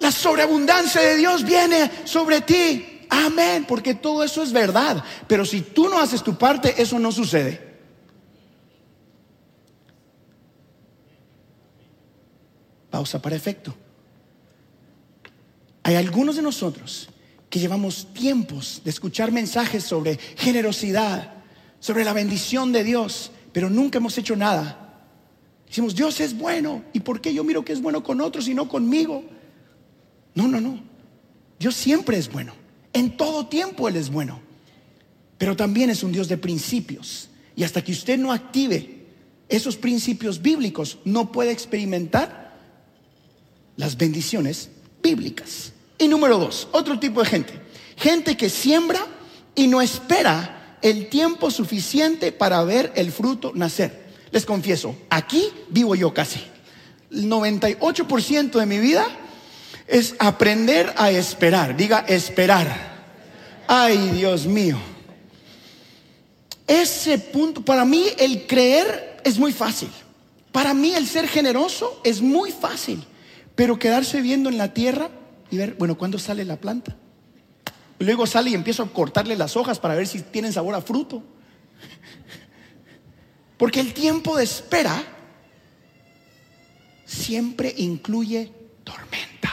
La 0.00 0.10
sobreabundancia 0.10 1.00
de 1.00 1.16
Dios 1.16 1.44
viene 1.44 1.90
sobre 2.04 2.40
ti. 2.40 3.06
Amén. 3.08 3.64
Porque 3.66 3.94
todo 3.94 4.24
eso 4.24 4.42
es 4.42 4.52
verdad. 4.52 5.02
Pero 5.26 5.44
si 5.44 5.60
tú 5.60 5.88
no 5.88 5.98
haces 5.98 6.22
tu 6.22 6.36
parte, 6.36 6.74
eso 6.82 6.98
no 6.98 7.12
sucede. 7.12 7.64
Pausa 12.90 13.22
para 13.22 13.36
efecto. 13.36 13.74
Hay 15.84 15.94
algunos 15.94 16.34
de 16.34 16.42
nosotros 16.42 17.08
llevamos 17.58 18.12
tiempos 18.12 18.82
de 18.84 18.90
escuchar 18.90 19.32
mensajes 19.32 19.84
sobre 19.84 20.18
generosidad, 20.36 21.34
sobre 21.80 22.04
la 22.04 22.12
bendición 22.12 22.72
de 22.72 22.84
Dios, 22.84 23.30
pero 23.52 23.70
nunca 23.70 23.98
hemos 23.98 24.18
hecho 24.18 24.36
nada. 24.36 24.86
Decimos, 25.66 25.94
Dios 25.94 26.20
es 26.20 26.36
bueno. 26.36 26.84
¿Y 26.92 27.00
por 27.00 27.20
qué 27.20 27.34
yo 27.34 27.44
miro 27.44 27.64
que 27.64 27.72
es 27.72 27.80
bueno 27.80 28.02
con 28.02 28.20
otros 28.20 28.48
y 28.48 28.54
no 28.54 28.68
conmigo? 28.68 29.24
No, 30.34 30.48
no, 30.48 30.60
no. 30.60 30.82
Dios 31.58 31.74
siempre 31.74 32.18
es 32.18 32.30
bueno. 32.30 32.52
En 32.92 33.16
todo 33.16 33.46
tiempo 33.46 33.88
Él 33.88 33.96
es 33.96 34.10
bueno. 34.10 34.40
Pero 35.38 35.56
también 35.56 35.90
es 35.90 36.02
un 36.02 36.12
Dios 36.12 36.28
de 36.28 36.38
principios. 36.38 37.28
Y 37.54 37.64
hasta 37.64 37.82
que 37.82 37.92
usted 37.92 38.18
no 38.18 38.32
active 38.32 39.06
esos 39.48 39.76
principios 39.76 40.42
bíblicos, 40.42 40.98
no 41.04 41.30
puede 41.30 41.52
experimentar 41.52 42.56
las 43.76 43.96
bendiciones 43.96 44.70
bíblicas. 45.02 45.72
Y 45.98 46.08
número 46.08 46.38
dos, 46.38 46.68
otro 46.72 46.98
tipo 46.98 47.20
de 47.20 47.26
gente. 47.26 47.60
Gente 47.96 48.36
que 48.36 48.50
siembra 48.50 49.06
y 49.54 49.66
no 49.66 49.80
espera 49.80 50.78
el 50.82 51.08
tiempo 51.08 51.50
suficiente 51.50 52.32
para 52.32 52.62
ver 52.64 52.92
el 52.94 53.10
fruto 53.10 53.52
nacer. 53.54 54.06
Les 54.30 54.44
confieso, 54.44 54.94
aquí 55.08 55.48
vivo 55.68 55.94
yo 55.94 56.12
casi. 56.12 56.40
El 57.10 57.30
98% 57.30 58.58
de 58.58 58.66
mi 58.66 58.78
vida 58.78 59.06
es 59.86 60.14
aprender 60.18 60.92
a 60.96 61.10
esperar. 61.10 61.76
Diga, 61.76 62.00
esperar. 62.00 62.96
Ay, 63.66 63.96
Dios 64.14 64.46
mío. 64.46 64.76
Ese 66.66 67.18
punto, 67.18 67.64
para 67.64 67.84
mí 67.84 68.06
el 68.18 68.46
creer 68.46 69.20
es 69.24 69.38
muy 69.38 69.52
fácil. 69.52 69.88
Para 70.52 70.74
mí 70.74 70.94
el 70.94 71.06
ser 71.06 71.28
generoso 71.28 72.00
es 72.04 72.20
muy 72.20 72.50
fácil. 72.50 73.04
Pero 73.54 73.78
quedarse 73.78 74.20
viendo 74.20 74.48
en 74.48 74.58
la 74.58 74.74
tierra 74.74 75.10
y 75.50 75.56
ver, 75.56 75.74
bueno, 75.78 75.96
¿cuándo 75.96 76.18
sale 76.18 76.44
la 76.44 76.56
planta? 76.56 76.96
Luego 77.98 78.26
sale 78.26 78.50
y 78.50 78.54
empiezo 78.54 78.82
a 78.82 78.92
cortarle 78.92 79.36
las 79.36 79.56
hojas 79.56 79.78
para 79.78 79.94
ver 79.94 80.06
si 80.06 80.20
tienen 80.20 80.52
sabor 80.52 80.74
a 80.74 80.80
fruto. 80.80 81.22
Porque 83.56 83.80
el 83.80 83.94
tiempo 83.94 84.36
de 84.36 84.44
espera 84.44 85.02
siempre 87.06 87.74
incluye 87.78 88.52
tormenta. 88.84 89.52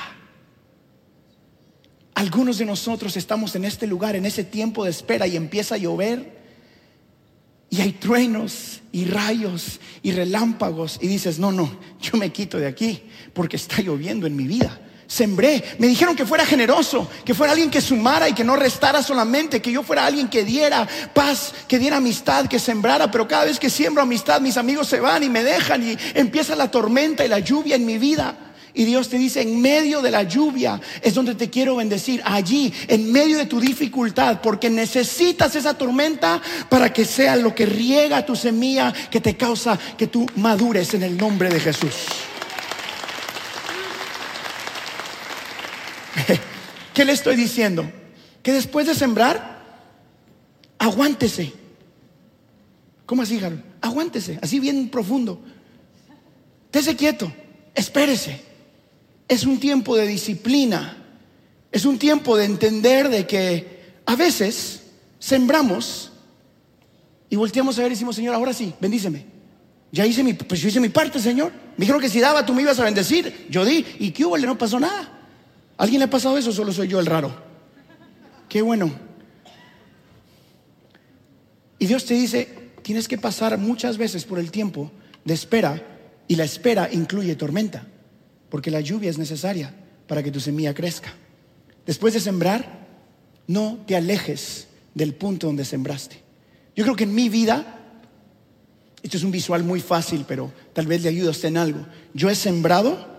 Algunos 2.16 2.58
de 2.58 2.66
nosotros 2.66 3.16
estamos 3.16 3.56
en 3.56 3.66
este 3.66 3.88
lugar, 3.88 4.16
en 4.16 4.26
ese 4.26 4.44
tiempo 4.44 4.84
de 4.84 4.92
espera 4.92 5.26
y 5.26 5.38
empieza 5.38 5.76
a 5.76 5.78
llover 5.78 6.44
y 7.70 7.82
hay 7.82 7.94
truenos 7.94 8.82
y 8.92 9.06
rayos 9.06 9.80
y 10.04 10.12
relámpagos 10.12 11.00
y 11.02 11.08
dices, 11.08 11.40
no, 11.40 11.52
no, 11.52 11.80
yo 12.02 12.18
me 12.18 12.32
quito 12.32 12.60
de 12.60 12.68
aquí 12.68 13.04
porque 13.34 13.56
está 13.56 13.82
lloviendo 13.82 14.28
en 14.28 14.36
mi 14.36 14.46
vida. 14.46 14.80
Sembré, 15.14 15.64
me 15.78 15.86
dijeron 15.86 16.16
que 16.16 16.26
fuera 16.26 16.44
generoso, 16.44 17.08
que 17.24 17.36
fuera 17.36 17.52
alguien 17.52 17.70
que 17.70 17.82
sumara 17.82 18.28
y 18.28 18.34
que 18.34 18.44
no 18.44 18.56
restara 18.56 19.04
solamente, 19.04 19.62
que 19.62 19.72
yo 19.72 19.84
fuera 19.84 20.08
alguien 20.08 20.28
que 20.28 20.44
diera 20.44 20.88
paz, 21.14 21.54
que 21.68 21.78
diera 21.78 21.98
amistad, 21.98 22.48
que 22.48 22.58
sembrara, 22.58 23.12
pero 23.12 23.28
cada 23.28 23.46
vez 23.46 23.60
que 23.60 23.70
siembro 23.70 24.02
amistad 24.02 24.42
mis 24.42 24.58
amigos 24.58 24.88
se 24.88 25.00
van 25.00 25.22
y 25.22 25.30
me 25.30 25.44
dejan 25.44 25.88
y 25.88 25.96
empieza 26.16 26.56
la 26.56 26.72
tormenta 26.72 27.24
y 27.24 27.28
la 27.28 27.38
lluvia 27.38 27.76
en 27.76 27.86
mi 27.86 28.00
vida. 28.00 28.36
Y 28.74 28.86
Dios 28.86 29.08
te 29.08 29.20
dice, 29.20 29.44
en 29.44 29.62
medio 29.62 30.02
de 30.02 30.10
la 30.10 30.24
lluvia 30.24 30.82
es 31.04 31.14
donde 31.14 31.36
te 31.36 31.52
quiero 31.52 31.76
bendecir, 31.76 32.20
allí, 32.26 32.74
en 32.88 33.12
medio 33.12 33.38
de 33.38 33.46
tu 33.46 33.60
dificultad, 33.60 34.42
porque 34.42 34.72
necesitas 34.72 35.56
esa 35.56 35.78
tormenta 35.78 36.42
para 36.70 36.92
que 36.92 37.06
sea 37.06 37.36
lo 37.36 37.54
que 37.54 37.68
riega 37.68 38.26
tu 38.26 38.36
semilla, 38.36 38.92
que 39.12 39.22
te 39.22 39.38
causa 39.38 39.78
que 39.96 40.08
tú 40.08 40.26
madures 40.38 40.96
en 40.96 41.04
el 41.04 41.16
nombre 41.16 41.52
de 41.52 41.60
Jesús. 41.60 42.33
¿Qué 46.94 47.06
le 47.06 47.14
estoy 47.14 47.36
diciendo? 47.36 47.90
Que 48.42 48.52
después 48.52 48.88
de 48.88 48.96
sembrar, 48.96 49.64
aguántese. 50.78 51.54
¿Cómo 53.06 53.22
así, 53.22 53.38
Harold? 53.38 53.64
Aguántese, 53.82 54.40
así 54.42 54.60
bien 54.60 54.90
profundo. 54.90 55.42
Tese 56.72 56.96
quieto, 56.96 57.32
espérese 57.76 58.54
es 59.28 59.46
un 59.46 59.60
tiempo 59.60 59.96
de 59.96 60.08
disciplina, 60.08 60.98
es 61.72 61.86
un 61.86 61.98
tiempo 61.98 62.38
de 62.38 62.46
entender 62.46 63.10
de 63.10 63.26
que 63.26 63.84
a 64.06 64.16
veces 64.16 64.82
sembramos 65.20 66.12
y 67.30 67.36
volteamos 67.36 67.78
a 67.78 67.82
ver 67.82 67.92
y 67.92 67.96
decimos, 67.96 68.16
Señor, 68.16 68.36
ahora 68.36 68.54
sí, 68.54 68.74
bendíceme. 68.80 69.26
Ya 69.92 70.06
hice 70.06 70.24
mi, 70.24 70.34
pues 70.34 70.60
yo 70.62 70.68
hice 70.68 70.80
mi 70.80 70.90
parte, 70.90 71.20
Señor. 71.20 71.52
Me 71.78 71.82
dijeron 71.82 72.02
que 72.02 72.10
si 72.10 72.20
daba 72.20 72.46
tú 72.46 72.54
me 72.54 72.64
ibas 72.64 72.80
a 72.80 72.84
bendecir. 72.84 73.48
Yo 73.50 73.64
di, 73.64 73.86
¿y 74.00 74.12
qué 74.12 74.26
hubo? 74.26 74.38
No 74.38 74.58
pasó 74.58 74.80
nada. 74.80 75.23
¿Alguien 75.78 76.00
le 76.00 76.06
ha 76.06 76.10
pasado 76.10 76.38
eso? 76.38 76.52
Solo 76.52 76.72
soy 76.72 76.88
yo 76.88 77.00
el 77.00 77.06
raro. 77.06 77.34
Qué 78.48 78.62
bueno. 78.62 78.92
Y 81.80 81.86
Dios 81.86 82.06
te 82.06 82.14
dice, 82.14 82.72
tienes 82.82 83.08
que 83.08 83.18
pasar 83.18 83.58
muchas 83.58 83.98
veces 83.98 84.26
por 84.26 84.40
el 84.40 84.52
tiempo 84.52 84.92
de 85.26 85.34
espera 85.34 85.82
y 86.28 86.36
la 86.36 86.44
espera 86.44 86.90
incluye 86.92 87.36
tormenta 87.36 87.88
porque 88.54 88.70
la 88.70 88.82
lluvia 88.82 89.10
es 89.10 89.18
necesaria 89.18 89.74
para 90.06 90.22
que 90.22 90.30
tu 90.30 90.40
semilla 90.40 90.76
crezca. 90.76 91.12
Después 91.88 92.14
de 92.14 92.20
sembrar, 92.20 92.86
no 93.48 93.80
te 93.88 93.96
alejes 93.96 94.68
del 94.94 95.16
punto 95.16 95.48
donde 95.48 95.66
sembraste. 95.66 96.22
Yo 96.76 96.84
creo 96.84 96.96
que 96.96 97.06
en 97.06 97.16
mi 97.16 97.30
vida, 97.30 97.80
esto 99.02 99.18
es 99.18 99.24
un 99.24 99.32
visual 99.32 99.64
muy 99.64 99.82
fácil, 99.82 100.26
pero 100.28 100.54
tal 100.74 100.86
vez 100.86 101.02
le 101.02 101.10
ayude 101.10 101.30
a 101.30 101.32
usted 101.32 101.48
en 101.48 101.58
algo. 101.58 101.86
Yo 102.14 102.30
he 102.30 102.36
sembrado 102.36 103.13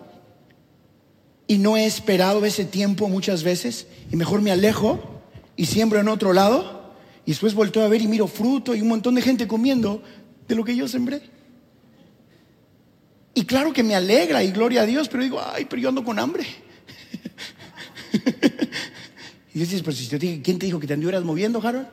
y 1.46 1.58
no 1.58 1.76
he 1.76 1.84
esperado 1.84 2.44
ese 2.44 2.64
tiempo 2.64 3.08
muchas 3.08 3.42
veces 3.42 3.86
y 4.10 4.16
mejor 4.16 4.40
me 4.40 4.50
alejo 4.50 5.22
y 5.56 5.66
siembro 5.66 6.00
en 6.00 6.08
otro 6.08 6.32
lado 6.32 6.94
y 7.26 7.30
después 7.30 7.54
volteo 7.54 7.84
a 7.84 7.88
ver 7.88 8.02
y 8.02 8.08
miro 8.08 8.26
fruto 8.26 8.74
y 8.74 8.80
un 8.80 8.88
montón 8.88 9.14
de 9.14 9.22
gente 9.22 9.46
comiendo 9.46 10.02
de 10.48 10.54
lo 10.54 10.64
que 10.64 10.76
yo 10.76 10.88
sembré. 10.88 11.22
Y 13.34 13.44
claro 13.44 13.72
que 13.72 13.82
me 13.82 13.94
alegra 13.94 14.44
y 14.44 14.52
gloria 14.52 14.82
a 14.82 14.86
Dios, 14.86 15.08
pero 15.08 15.22
digo, 15.22 15.40
ay, 15.42 15.64
pero 15.64 15.82
yo 15.82 15.88
ando 15.88 16.04
con 16.04 16.18
hambre. 16.18 16.46
y 19.54 19.58
dices, 19.58 19.82
pero 19.82 19.96
si 19.96 20.06
te 20.06 20.18
dije, 20.18 20.42
¿quién 20.42 20.58
te 20.58 20.66
dijo 20.66 20.78
que 20.78 20.86
te 20.86 20.94
anduvieras 20.94 21.24
moviendo, 21.24 21.60
Harold? 21.66 21.88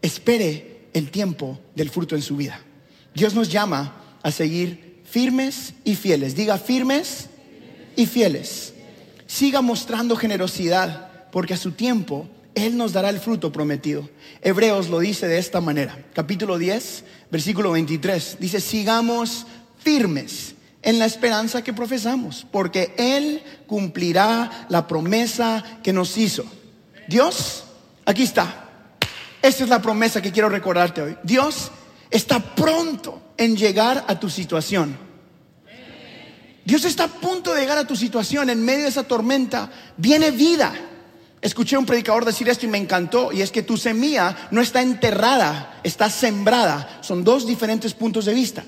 Espere 0.00 0.88
el 0.92 1.10
tiempo 1.10 1.58
del 1.74 1.90
fruto 1.90 2.14
en 2.14 2.22
su 2.22 2.36
vida. 2.36 2.60
Dios 3.14 3.34
nos 3.34 3.48
llama 3.48 4.18
a 4.22 4.30
seguir 4.30 4.87
firmes 5.10 5.74
y 5.84 5.94
fieles. 5.94 6.34
Diga 6.34 6.58
firmes 6.58 7.28
y 7.96 8.06
fieles. 8.06 8.74
Siga 9.26 9.60
mostrando 9.60 10.16
generosidad, 10.16 11.30
porque 11.30 11.54
a 11.54 11.58
su 11.58 11.72
tiempo 11.72 12.28
Él 12.54 12.76
nos 12.76 12.92
dará 12.92 13.10
el 13.10 13.20
fruto 13.20 13.52
prometido. 13.52 14.08
Hebreos 14.42 14.88
lo 14.88 15.00
dice 15.00 15.26
de 15.26 15.38
esta 15.38 15.60
manera. 15.60 15.98
Capítulo 16.14 16.58
10, 16.58 17.04
versículo 17.30 17.72
23, 17.72 18.36
dice, 18.40 18.60
sigamos 18.60 19.46
firmes 19.78 20.54
en 20.82 20.98
la 20.98 21.06
esperanza 21.06 21.62
que 21.62 21.72
profesamos, 21.72 22.46
porque 22.50 22.94
Él 22.96 23.42
cumplirá 23.66 24.66
la 24.68 24.86
promesa 24.86 25.64
que 25.82 25.92
nos 25.92 26.16
hizo. 26.16 26.44
Dios, 27.08 27.64
aquí 28.04 28.22
está. 28.22 28.64
Esta 29.42 29.64
es 29.64 29.70
la 29.70 29.82
promesa 29.82 30.20
que 30.20 30.32
quiero 30.32 30.48
recordarte 30.48 31.02
hoy. 31.02 31.16
Dios 31.22 31.70
está 32.10 32.40
pronto 32.54 33.32
en 33.36 33.56
llegar 33.56 34.04
a 34.08 34.18
tu 34.18 34.28
situación. 34.28 34.96
Dios 36.64 36.84
está 36.84 37.04
a 37.04 37.08
punto 37.08 37.54
de 37.54 37.62
llegar 37.62 37.78
a 37.78 37.86
tu 37.86 37.96
situación 37.96 38.50
en 38.50 38.62
medio 38.62 38.82
de 38.82 38.90
esa 38.90 39.04
tormenta. 39.04 39.70
Viene 39.96 40.30
vida. 40.30 40.74
Escuché 41.40 41.76
a 41.76 41.78
un 41.78 41.86
predicador 41.86 42.24
decir 42.24 42.48
esto 42.48 42.66
y 42.66 42.68
me 42.68 42.78
encantó, 42.78 43.32
y 43.32 43.42
es 43.42 43.50
que 43.50 43.62
tu 43.62 43.76
semilla 43.76 44.48
no 44.50 44.60
está 44.60 44.82
enterrada, 44.82 45.80
está 45.84 46.10
sembrada. 46.10 46.98
Son 47.00 47.24
dos 47.24 47.46
diferentes 47.46 47.94
puntos 47.94 48.24
de 48.26 48.34
vista. 48.34 48.64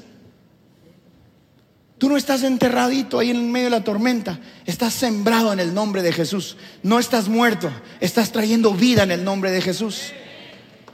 Tú 1.99 2.09
no 2.09 2.17
estás 2.17 2.43
enterradito 2.45 3.19
ahí 3.19 3.29
en 3.29 3.53
medio 3.53 3.67
de 3.67 3.77
la 3.77 3.85
tormenta, 3.85 4.41
estás 4.65 4.95
sembrado 4.95 5.53
en 5.53 5.61
el 5.61 5.75
nombre 5.75 6.01
de 6.01 6.13
Jesús. 6.15 6.57
No 6.83 6.99
estás 6.99 7.29
muerto, 7.29 7.71
estás 8.01 8.33
trayendo 8.33 8.73
vida 8.73 9.03
en 9.03 9.11
el 9.11 9.23
nombre 9.23 9.51
de 9.51 9.61
Jesús. 9.61 10.13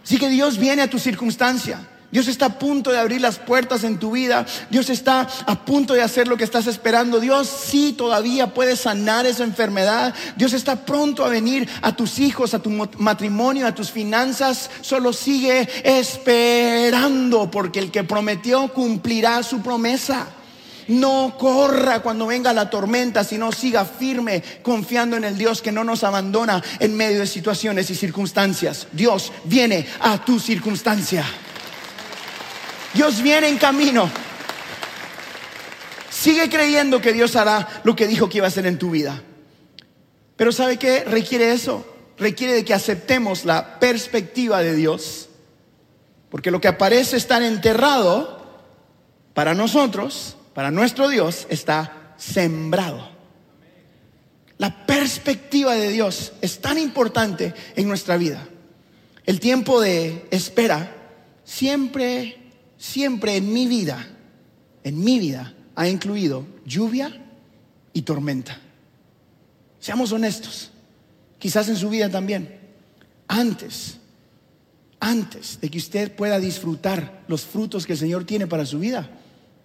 Así 0.02 0.18
que 0.18 0.28
Dios 0.28 0.58
viene 0.58 0.82
a 0.82 0.90
tu 0.90 0.98
circunstancia. 0.98 1.78
Dios 2.16 2.28
está 2.28 2.46
a 2.46 2.58
punto 2.58 2.92
de 2.92 2.98
abrir 2.98 3.20
las 3.20 3.36
puertas 3.36 3.84
en 3.84 3.98
tu 3.98 4.12
vida. 4.12 4.46
Dios 4.70 4.88
está 4.88 5.28
a 5.44 5.64
punto 5.66 5.92
de 5.92 6.00
hacer 6.00 6.28
lo 6.28 6.38
que 6.38 6.44
estás 6.44 6.66
esperando. 6.66 7.20
Dios 7.20 7.46
sí 7.46 7.92
todavía 7.92 8.54
puede 8.54 8.74
sanar 8.74 9.26
esa 9.26 9.44
enfermedad. 9.44 10.14
Dios 10.34 10.54
está 10.54 10.86
pronto 10.86 11.26
a 11.26 11.28
venir 11.28 11.68
a 11.82 11.94
tus 11.94 12.18
hijos, 12.18 12.54
a 12.54 12.58
tu 12.58 12.70
matrimonio, 12.70 13.66
a 13.66 13.74
tus 13.74 13.90
finanzas. 13.90 14.70
Solo 14.80 15.12
sigue 15.12 15.68
esperando 15.84 17.50
porque 17.50 17.80
el 17.80 17.90
que 17.90 18.02
prometió 18.02 18.72
cumplirá 18.72 19.42
su 19.42 19.60
promesa. 19.60 20.26
No 20.88 21.34
corra 21.36 22.00
cuando 22.00 22.28
venga 22.28 22.54
la 22.54 22.70
tormenta, 22.70 23.24
sino 23.24 23.52
siga 23.52 23.84
firme 23.84 24.42
confiando 24.62 25.18
en 25.18 25.24
el 25.24 25.36
Dios 25.36 25.60
que 25.60 25.70
no 25.70 25.84
nos 25.84 26.02
abandona 26.02 26.64
en 26.80 26.96
medio 26.96 27.20
de 27.20 27.26
situaciones 27.26 27.90
y 27.90 27.94
circunstancias. 27.94 28.86
Dios 28.92 29.32
viene 29.44 29.86
a 30.00 30.24
tu 30.24 30.40
circunstancia. 30.40 31.26
Dios 32.96 33.20
viene 33.20 33.48
en 33.48 33.58
camino. 33.58 34.10
Sigue 36.10 36.48
creyendo 36.48 36.98
que 36.98 37.12
Dios 37.12 37.36
hará 37.36 37.82
lo 37.84 37.94
que 37.94 38.06
dijo 38.06 38.26
que 38.26 38.38
iba 38.38 38.46
a 38.46 38.48
hacer 38.48 38.66
en 38.66 38.78
tu 38.78 38.90
vida. 38.90 39.22
Pero 40.34 40.50
¿sabe 40.50 40.78
qué 40.78 41.04
requiere 41.04 41.52
eso? 41.52 41.86
Requiere 42.16 42.54
de 42.54 42.64
que 42.64 42.72
aceptemos 42.72 43.44
la 43.44 43.78
perspectiva 43.78 44.62
de 44.62 44.74
Dios. 44.74 45.28
Porque 46.30 46.50
lo 46.50 46.58
que 46.58 46.68
aparece 46.68 47.18
estar 47.18 47.42
enterrado 47.42 48.46
para 49.34 49.52
nosotros, 49.52 50.38
para 50.54 50.70
nuestro 50.70 51.10
Dios, 51.10 51.46
está 51.50 52.14
sembrado. 52.16 53.10
La 54.56 54.86
perspectiva 54.86 55.74
de 55.74 55.90
Dios 55.90 56.32
es 56.40 56.62
tan 56.62 56.78
importante 56.78 57.52
en 57.76 57.88
nuestra 57.88 58.16
vida. 58.16 58.48
El 59.26 59.38
tiempo 59.38 59.82
de 59.82 60.26
espera 60.30 60.94
siempre 61.44 62.45
siempre 62.78 63.36
en 63.36 63.52
mi 63.52 63.66
vida, 63.66 64.06
en 64.84 65.02
mi 65.02 65.18
vida, 65.18 65.54
ha 65.74 65.88
incluido 65.88 66.46
lluvia 66.64 67.22
y 67.92 68.02
tormenta. 68.02 68.58
Seamos 69.80 70.12
honestos, 70.12 70.70
quizás 71.38 71.68
en 71.68 71.76
su 71.76 71.88
vida 71.88 72.10
también. 72.10 72.60
Antes, 73.28 73.98
antes 75.00 75.60
de 75.60 75.70
que 75.70 75.78
usted 75.78 76.14
pueda 76.14 76.38
disfrutar 76.38 77.24
los 77.28 77.42
frutos 77.42 77.86
que 77.86 77.92
el 77.92 77.98
Señor 77.98 78.24
tiene 78.24 78.46
para 78.46 78.66
su 78.66 78.78
vida, 78.78 79.08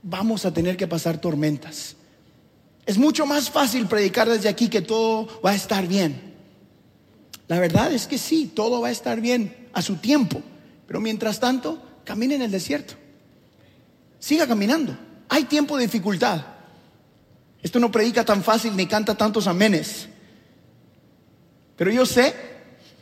vamos 0.03 0.45
a 0.45 0.53
tener 0.53 0.77
que 0.77 0.87
pasar 0.87 1.19
tormentas. 1.19 1.95
Es 2.85 2.97
mucho 2.97 3.25
más 3.25 3.49
fácil 3.49 3.85
predicar 3.85 4.27
desde 4.27 4.49
aquí 4.49 4.67
que 4.67 4.81
todo 4.81 5.41
va 5.41 5.51
a 5.51 5.55
estar 5.55 5.87
bien. 5.87 6.31
La 7.47 7.59
verdad 7.59 7.93
es 7.93 8.07
que 8.07 8.17
sí, 8.17 8.51
todo 8.53 8.81
va 8.81 8.87
a 8.87 8.91
estar 8.91 9.21
bien 9.21 9.67
a 9.73 9.81
su 9.81 9.97
tiempo, 9.97 10.41
pero 10.87 10.99
mientras 10.99 11.39
tanto, 11.39 11.81
camine 12.03 12.35
en 12.35 12.41
el 12.41 12.51
desierto 12.51 13.00
siga 14.21 14.47
caminando. 14.47 14.95
Hay 15.27 15.43
tiempo 15.43 15.75
de 15.75 15.83
dificultad. 15.83 16.45
Esto 17.61 17.79
no 17.79 17.91
predica 17.91 18.23
tan 18.23 18.41
fácil 18.43 18.75
ni 18.77 18.85
canta 18.85 19.15
tantos 19.15 19.47
amenes. 19.47 20.07
Pero 21.75 21.91
yo 21.91 22.05
sé 22.05 22.33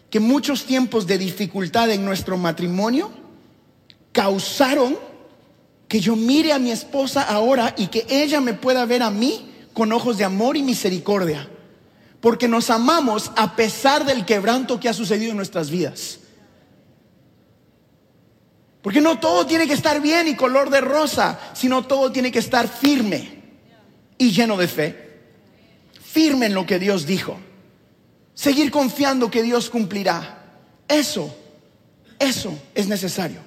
que 0.10 0.20
muchos 0.20 0.66
tiempos 0.66 1.06
de 1.06 1.18
dificultad 1.18 1.92
en 1.92 2.04
nuestro 2.04 2.38
matrimonio 2.38 3.12
causaron 4.12 4.98
que 5.88 6.00
yo 6.00 6.16
mire 6.16 6.54
a 6.54 6.60
mi 6.60 6.72
esposa 6.72 7.24
ahora 7.24 7.74
y 7.78 7.88
que 7.88 8.06
ella 8.10 8.42
me 8.42 8.54
pueda 8.54 8.86
ver 8.86 9.04
a 9.04 9.12
mí 9.12 9.52
con 9.74 9.92
ojos 9.92 10.18
de 10.18 10.24
amor 10.24 10.56
y 10.56 10.64
misericordia. 10.64 11.50
Porque 12.22 12.48
nos 12.48 12.70
amamos 12.70 13.32
a 13.36 13.56
pesar 13.56 14.06
del 14.06 14.26
quebranto 14.26 14.80
que 14.80 14.90
ha 14.90 14.94
sucedido 14.94 15.32
en 15.32 15.38
nuestras 15.38 15.70
vidas. 15.70 16.19
Porque 18.81 19.01
no 19.01 19.19
todo 19.19 19.45
tiene 19.45 19.67
que 19.67 19.74
estar 19.74 20.01
bien 20.01 20.27
y 20.27 20.36
color 20.36 20.69
de 20.69 20.81
rosa, 20.81 21.39
sino 21.53 21.86
todo 21.86 22.12
tiene 22.12 22.31
que 22.31 22.39
estar 22.39 22.67
firme 22.67 23.29
y 24.17 24.31
lleno 24.31 24.55
de 24.55 24.67
fe. 24.67 25.09
Firme 26.01 26.45
en 26.45 26.53
lo 26.53 26.65
que 26.65 26.79
Dios 26.79 27.05
dijo. 27.05 27.38
Seguir 28.33 28.71
confiando 28.71 29.29
que 29.29 29.43
Dios 29.43 29.69
cumplirá. 29.69 30.55
Eso, 30.88 31.36
eso 32.17 32.57
es 32.74 32.88
necesario. 32.88 33.41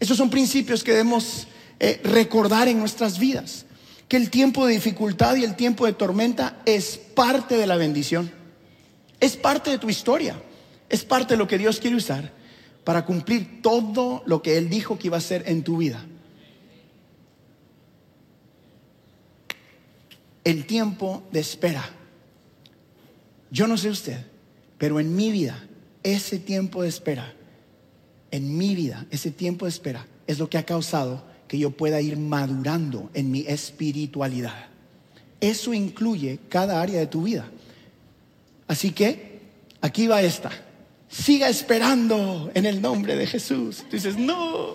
Esos 0.00 0.16
son 0.16 0.30
principios 0.30 0.82
que 0.82 0.92
debemos 0.92 1.46
eh, 1.78 2.00
recordar 2.02 2.66
en 2.66 2.78
nuestras 2.80 3.18
vidas. 3.18 3.66
Que 4.08 4.16
el 4.16 4.30
tiempo 4.30 4.66
de 4.66 4.74
dificultad 4.74 5.36
y 5.36 5.44
el 5.44 5.54
tiempo 5.54 5.86
de 5.86 5.92
tormenta 5.92 6.60
es 6.64 6.98
parte 6.98 7.56
de 7.56 7.68
la 7.68 7.76
bendición. 7.76 8.32
Es 9.20 9.36
parte 9.36 9.70
de 9.70 9.78
tu 9.78 9.88
historia. 9.88 10.40
Es 10.88 11.04
parte 11.04 11.34
de 11.34 11.38
lo 11.38 11.46
que 11.46 11.56
Dios 11.56 11.78
quiere 11.78 11.96
usar 11.96 12.35
para 12.86 13.04
cumplir 13.04 13.62
todo 13.62 14.22
lo 14.26 14.42
que 14.42 14.56
Él 14.56 14.70
dijo 14.70 14.96
que 14.96 15.08
iba 15.08 15.16
a 15.16 15.18
hacer 15.18 15.42
en 15.48 15.64
tu 15.64 15.78
vida. 15.78 16.06
El 20.44 20.66
tiempo 20.66 21.24
de 21.32 21.40
espera. 21.40 21.84
Yo 23.50 23.66
no 23.66 23.76
sé 23.76 23.90
usted, 23.90 24.24
pero 24.78 25.00
en 25.00 25.16
mi 25.16 25.32
vida, 25.32 25.66
ese 26.04 26.38
tiempo 26.38 26.84
de 26.84 26.88
espera, 26.88 27.34
en 28.30 28.56
mi 28.56 28.76
vida, 28.76 29.04
ese 29.10 29.32
tiempo 29.32 29.64
de 29.64 29.70
espera 29.70 30.06
es 30.28 30.38
lo 30.38 30.48
que 30.48 30.56
ha 30.56 30.64
causado 30.64 31.24
que 31.48 31.58
yo 31.58 31.72
pueda 31.72 32.00
ir 32.00 32.16
madurando 32.16 33.10
en 33.14 33.32
mi 33.32 33.40
espiritualidad. 33.48 34.68
Eso 35.40 35.74
incluye 35.74 36.38
cada 36.48 36.80
área 36.80 37.00
de 37.00 37.08
tu 37.08 37.22
vida. 37.22 37.50
Así 38.68 38.92
que 38.92 39.40
aquí 39.80 40.06
va 40.06 40.22
esta. 40.22 40.65
Siga 41.16 41.48
esperando 41.48 42.50
en 42.54 42.66
el 42.66 42.82
nombre 42.82 43.16
de 43.16 43.26
Jesús. 43.26 43.84
dices, 43.90 44.18
no. 44.18 44.74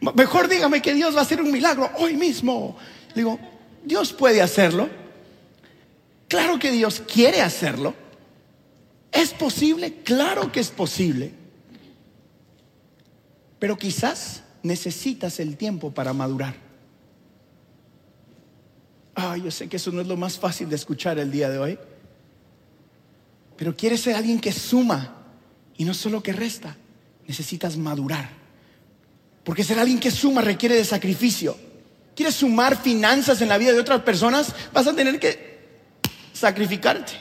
Mejor 0.14 0.48
dígame 0.48 0.80
que 0.80 0.94
Dios 0.94 1.14
va 1.14 1.20
a 1.20 1.22
hacer 1.22 1.40
un 1.40 1.52
milagro 1.52 1.90
hoy 1.98 2.16
mismo. 2.16 2.78
Digo, 3.14 3.38
Dios 3.84 4.14
puede 4.14 4.40
hacerlo. 4.40 4.88
Claro 6.28 6.58
que 6.58 6.72
Dios 6.72 7.02
quiere 7.06 7.42
hacerlo. 7.42 7.94
¿Es 9.12 9.34
posible? 9.34 10.02
Claro 10.02 10.50
que 10.50 10.60
es 10.60 10.70
posible. 10.70 11.34
Pero 13.58 13.76
quizás 13.76 14.42
necesitas 14.62 15.40
el 15.40 15.58
tiempo 15.58 15.92
para 15.92 16.14
madurar. 16.14 16.54
Ay, 19.14 19.42
yo 19.42 19.50
sé 19.50 19.68
que 19.68 19.76
eso 19.76 19.92
no 19.92 20.00
es 20.00 20.06
lo 20.06 20.16
más 20.16 20.38
fácil 20.38 20.70
de 20.70 20.76
escuchar 20.76 21.18
el 21.18 21.30
día 21.30 21.50
de 21.50 21.58
hoy. 21.58 21.78
Pero 23.56 23.76
quieres 23.76 24.00
ser 24.00 24.14
alguien 24.14 24.40
que 24.40 24.52
suma 24.52 25.16
y 25.76 25.84
no 25.84 25.94
solo 25.94 26.22
que 26.22 26.32
resta. 26.32 26.76
Necesitas 27.26 27.76
madurar. 27.76 28.28
Porque 29.44 29.64
ser 29.64 29.78
alguien 29.78 30.00
que 30.00 30.10
suma 30.10 30.42
requiere 30.42 30.74
de 30.74 30.84
sacrificio. 30.84 31.56
¿Quieres 32.14 32.34
sumar 32.34 32.80
finanzas 32.80 33.40
en 33.40 33.48
la 33.48 33.58
vida 33.58 33.72
de 33.72 33.80
otras 33.80 34.02
personas? 34.02 34.48
Vas 34.72 34.86
a 34.86 34.94
tener 34.94 35.20
que 35.20 35.56
sacrificarte. 36.32 37.12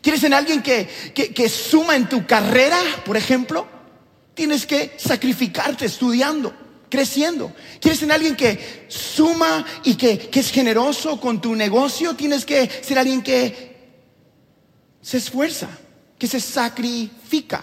¿Quieres 0.00 0.20
ser 0.20 0.34
alguien 0.34 0.62
que, 0.62 0.86
que, 1.14 1.48
suma 1.48 1.96
en 1.96 2.08
tu 2.08 2.26
carrera, 2.26 2.78
por 3.04 3.16
ejemplo? 3.16 3.66
Tienes 4.34 4.66
que 4.66 4.92
sacrificarte 4.98 5.86
estudiando, 5.86 6.54
creciendo. 6.90 7.52
¿Quieres 7.80 8.00
ser 8.00 8.12
alguien 8.12 8.36
que 8.36 8.86
suma 8.88 9.64
y 9.82 9.94
que, 9.94 10.18
que 10.18 10.40
es 10.40 10.50
generoso 10.50 11.18
con 11.20 11.40
tu 11.40 11.54
negocio? 11.54 12.14
Tienes 12.14 12.44
que 12.44 12.68
ser 12.82 12.98
alguien 12.98 13.22
que 13.22 13.73
se 15.04 15.18
esfuerza, 15.18 15.68
que 16.18 16.26
se 16.26 16.40
sacrifica. 16.40 17.60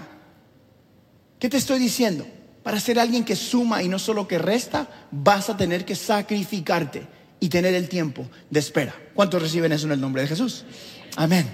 ¿Qué 1.40 1.50
te 1.50 1.58
estoy 1.58 1.80
diciendo? 1.80 2.28
Para 2.62 2.80
ser 2.80 3.00
alguien 3.00 3.26
que 3.26 3.36
suma 3.36 3.82
y 3.82 3.88
no 3.88 3.98
solo 3.98 4.28
que 4.28 4.38
resta, 4.38 4.88
vas 5.10 5.50
a 5.50 5.58
tener 5.58 5.84
que 5.84 5.96
sacrificarte 5.96 7.08
y 7.40 7.50
tener 7.50 7.74
el 7.74 7.90
tiempo 7.90 8.30
de 8.52 8.60
espera. 8.60 8.94
¿Cuántos 9.16 9.42
reciben 9.42 9.72
eso 9.72 9.88
en 9.88 9.94
el 9.94 10.00
nombre 10.00 10.22
de 10.22 10.28
Jesús? 10.28 10.66
Amén. 11.16 11.48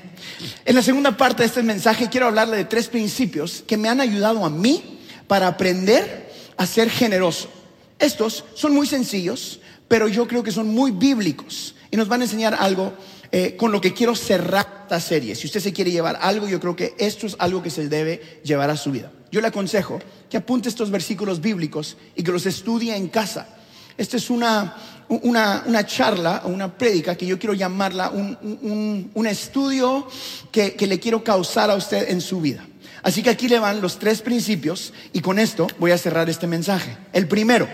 En 0.66 0.76
la 0.76 0.82
segunda 0.82 1.16
parte 1.16 1.44
de 1.44 1.48
este 1.48 1.64
mensaje 1.64 2.10
quiero 2.10 2.28
hablarle 2.28 2.58
de 2.58 2.66
tres 2.66 2.90
principios 2.90 3.64
que 3.66 3.78
me 3.78 3.88
han 3.88 4.02
ayudado 4.02 4.46
a 4.46 4.50
mí 4.50 5.00
para 5.26 5.48
aprender 5.48 6.30
a 6.58 6.66
ser 6.66 6.90
generoso. 6.90 7.50
Estos 7.98 8.44
son 8.56 8.74
muy 8.74 8.88
sencillos, 8.88 9.62
pero 9.88 10.10
yo 10.10 10.28
creo 10.28 10.44
que 10.44 10.52
son 10.52 10.68
muy 10.68 10.92
bíblicos 10.92 11.76
y 11.90 11.96
nos 11.96 12.10
van 12.10 12.20
a 12.20 12.26
enseñar 12.26 12.58
algo 12.60 12.94
eh, 13.32 13.56
con 13.56 13.72
lo 13.72 13.82
que 13.82 13.94
quiero 13.94 14.16
cerrar 14.16 14.78
esta 14.88 15.02
serie. 15.02 15.36
Si 15.36 15.48
usted 15.48 15.60
se 15.60 15.74
quiere 15.74 15.92
llevar 15.92 16.18
algo, 16.22 16.48
yo 16.48 16.62
creo 16.62 16.74
que 16.74 16.96
esto 16.98 17.28
es 17.28 17.36
algo 17.40 17.62
que 17.62 17.70
se 17.70 17.90
debe 17.90 18.40
llevar 18.42 18.70
a 18.70 18.78
su 18.78 18.90
vida. 18.90 19.12
Yo 19.30 19.42
le 19.42 19.48
aconsejo 19.48 20.00
que 20.30 20.38
apunte 20.38 20.70
estos 20.70 20.90
versículos 20.90 21.42
bíblicos 21.42 21.98
y 22.16 22.24
que 22.24 22.32
los 22.32 22.46
estudie 22.46 22.96
en 22.96 23.10
casa. 23.10 23.50
Esta 23.98 24.16
es 24.16 24.30
una, 24.30 24.78
una, 25.10 25.86
charla 25.86 26.44
o 26.46 26.48
una 26.48 26.78
prédica 26.78 27.16
que 27.16 27.26
yo 27.26 27.38
quiero 27.38 27.54
llamarla 27.54 28.12
un, 28.12 29.10
un, 29.14 29.28
estudio 29.28 30.08
que, 30.54 30.76
que 30.76 30.88
le 30.88 31.02
quiero 31.02 31.22
causar 31.22 31.70
a 31.70 31.76
usted 31.76 32.10
en 32.10 32.22
su 32.22 32.40
vida. 32.40 32.66
Así 33.04 33.22
que 33.22 33.30
aquí 33.30 33.50
le 33.50 33.60
van 33.60 33.82
los 33.82 34.00
tres 34.00 34.22
principios 34.22 34.94
y 35.12 35.20
con 35.20 35.38
esto 35.38 35.68
voy 35.80 35.92
a 35.92 35.98
cerrar 35.98 36.30
este 36.30 36.48
mensaje. 36.48 36.96
El 37.12 37.28
primero, 37.28 37.68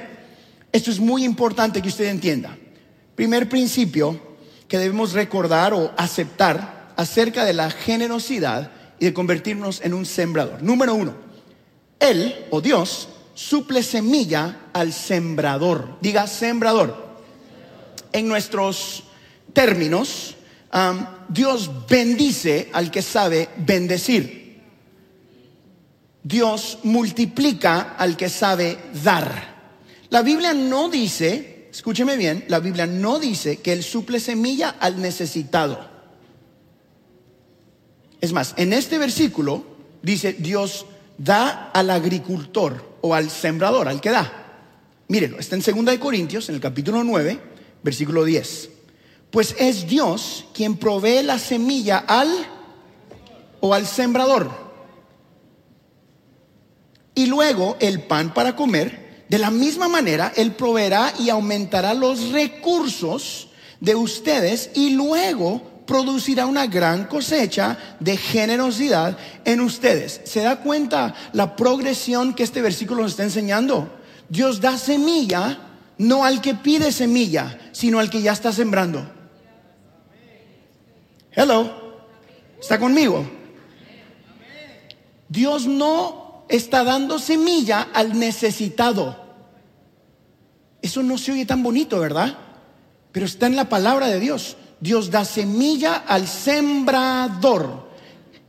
esto 0.72 0.90
es 0.90 1.00
muy 1.00 1.24
importante 1.24 1.80
que 1.80 1.90
usted 1.90 2.06
entienda. 2.06 2.58
Primer 3.16 3.48
principio, 3.48 4.33
que 4.68 4.78
debemos 4.78 5.14
recordar 5.14 5.74
o 5.74 5.92
aceptar 5.98 6.94
acerca 6.96 7.46
de 7.46 7.54
la 7.54 7.70
generosidad 7.70 8.72
y 9.00 9.06
de 9.06 9.14
convertirnos 9.14 9.82
en 9.82 9.94
un 9.94 10.06
sembrador. 10.06 10.62
Número 10.64 10.94
uno, 10.94 11.14
Él 12.00 12.46
o 12.50 12.62
Dios 12.62 13.10
suple 13.34 13.84
semilla 13.84 14.68
al 14.74 14.94
sembrador. 14.94 15.98
Diga 16.02 16.28
sembrador. 16.28 17.18
En 18.12 18.28
nuestros 18.28 19.04
términos, 19.54 20.36
Dios 21.30 21.70
bendice 21.88 22.70
al 22.74 22.92
que 22.92 23.02
sabe 23.02 23.50
bendecir. 23.58 24.62
Dios 26.24 26.80
multiplica 26.84 27.96
al 27.98 28.16
que 28.16 28.30
sabe 28.30 28.78
dar. 29.04 29.54
La 30.10 30.22
Biblia 30.22 30.54
no 30.54 30.90
dice 30.90 31.53
escúcheme 31.74 32.18
bien, 32.18 32.46
la 32.50 32.60
Biblia 32.60 32.86
no 32.86 33.18
dice 33.18 33.58
que 33.58 33.74
Él 33.74 33.82
suple 33.82 34.20
semilla 34.20 34.76
al 34.80 35.02
necesitado. 35.02 35.90
Es 38.22 38.32
más, 38.32 38.54
en 38.58 38.74
este 38.74 39.00
versículo 39.00 39.66
dice 40.04 40.34
Dios 40.34 40.86
da 41.18 41.72
al 41.72 41.90
agricultor 41.90 42.98
o 43.02 43.16
al 43.16 43.32
sembrador, 43.32 43.88
al 43.88 44.00
que 44.00 44.12
da. 44.12 44.32
Mírenlo, 45.08 45.40
está 45.40 45.56
en 45.56 45.86
2 45.86 45.98
Corintios, 45.98 46.48
en 46.50 46.56
el 46.56 46.62
capítulo 46.62 47.04
9, 47.04 47.40
versículo 47.82 48.24
10. 48.24 48.70
Pues 49.32 49.56
es 49.58 49.88
Dios 49.88 50.46
quien 50.54 50.78
provee 50.78 51.24
la 51.24 51.40
semilla 51.40 51.98
al 52.08 52.30
o 53.62 53.74
al 53.74 53.88
sembrador. 53.88 54.52
Y 57.16 57.26
luego 57.26 57.78
el 57.80 58.04
pan 58.04 58.32
para 58.32 58.56
comer 58.56 59.03
de 59.34 59.40
la 59.40 59.50
misma 59.50 59.88
manera, 59.88 60.32
Él 60.36 60.52
proveerá 60.52 61.12
y 61.18 61.32
aumentará 61.32 61.96
los 61.96 62.30
recursos 62.30 63.48
de 63.80 63.96
ustedes 63.96 64.70
y 64.76 64.92
luego 64.92 65.82
producirá 65.88 66.46
una 66.46 66.68
gran 66.68 67.06
cosecha 67.06 67.96
de 68.00 68.16
generosidad 68.16 69.18
en 69.44 69.62
ustedes. 69.62 70.22
¿Se 70.26 70.42
da 70.42 70.58
cuenta 70.58 71.16
la 71.32 71.56
progresión 71.56 72.36
que 72.36 72.44
este 72.44 72.62
versículo 72.62 73.02
nos 73.02 73.14
está 73.14 73.24
enseñando? 73.24 73.92
Dios 74.30 74.62
da 74.62 74.78
semilla 74.78 75.58
no 75.98 76.26
al 76.26 76.40
que 76.40 76.54
pide 76.54 76.92
semilla, 76.92 77.60
sino 77.72 77.98
al 77.98 78.12
que 78.12 78.22
ya 78.22 78.34
está 78.34 78.54
sembrando. 78.54 79.04
Hello, 81.32 82.06
¿está 82.62 82.78
conmigo? 82.78 83.28
Dios 85.28 85.66
no 85.66 86.46
está 86.50 86.84
dando 86.84 87.18
semilla 87.18 87.88
al 87.96 88.20
necesitado. 88.20 89.23
Eso 90.84 91.02
no 91.02 91.18
se 91.18 91.32
oye 91.32 91.46
tan 91.46 91.64
bonito, 91.64 91.98
¿verdad? 91.98 92.38
Pero 93.14 93.26
está 93.26 93.48
en 93.48 93.56
la 93.56 93.70
palabra 93.70 94.08
de 94.08 94.20
Dios. 94.20 94.58
Dios 94.82 95.10
da 95.10 95.24
semilla 95.24 96.04
al 96.06 96.28
sembrador. 96.28 97.90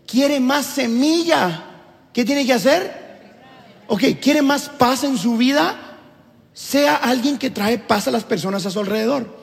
¿Quiere 0.04 0.40
más 0.40 0.66
semilla? 0.66 1.64
¿Qué 2.12 2.24
tiene 2.24 2.44
que 2.44 2.52
hacer? 2.52 3.04
Ok, 3.86 4.02
¿quiere 4.20 4.42
más 4.42 4.68
paz 4.68 5.04
en 5.04 5.16
su 5.16 5.36
vida? 5.36 5.76
Sea 6.52 6.96
alguien 6.96 7.38
que 7.38 7.50
trae 7.50 7.78
paz 7.78 8.08
a 8.08 8.10
las 8.10 8.24
personas 8.24 8.66
a 8.66 8.70
su 8.72 8.80
alrededor. 8.80 9.38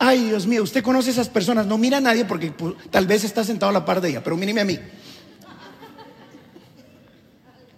Ay, 0.00 0.24
Dios 0.24 0.48
mío, 0.48 0.64
usted 0.64 0.82
conoce 0.82 1.10
a 1.10 1.12
esas 1.12 1.28
personas. 1.28 1.66
No 1.66 1.78
mira 1.78 1.98
a 1.98 2.00
nadie 2.00 2.24
porque 2.24 2.50
pues, 2.50 2.74
tal 2.90 3.06
vez 3.06 3.22
está 3.22 3.44
sentado 3.44 3.70
a 3.70 3.72
la 3.72 3.84
par 3.84 4.00
de 4.00 4.08
ella, 4.08 4.24
pero 4.24 4.36
míreme 4.36 4.62
a 4.62 4.64
mí. 4.64 4.80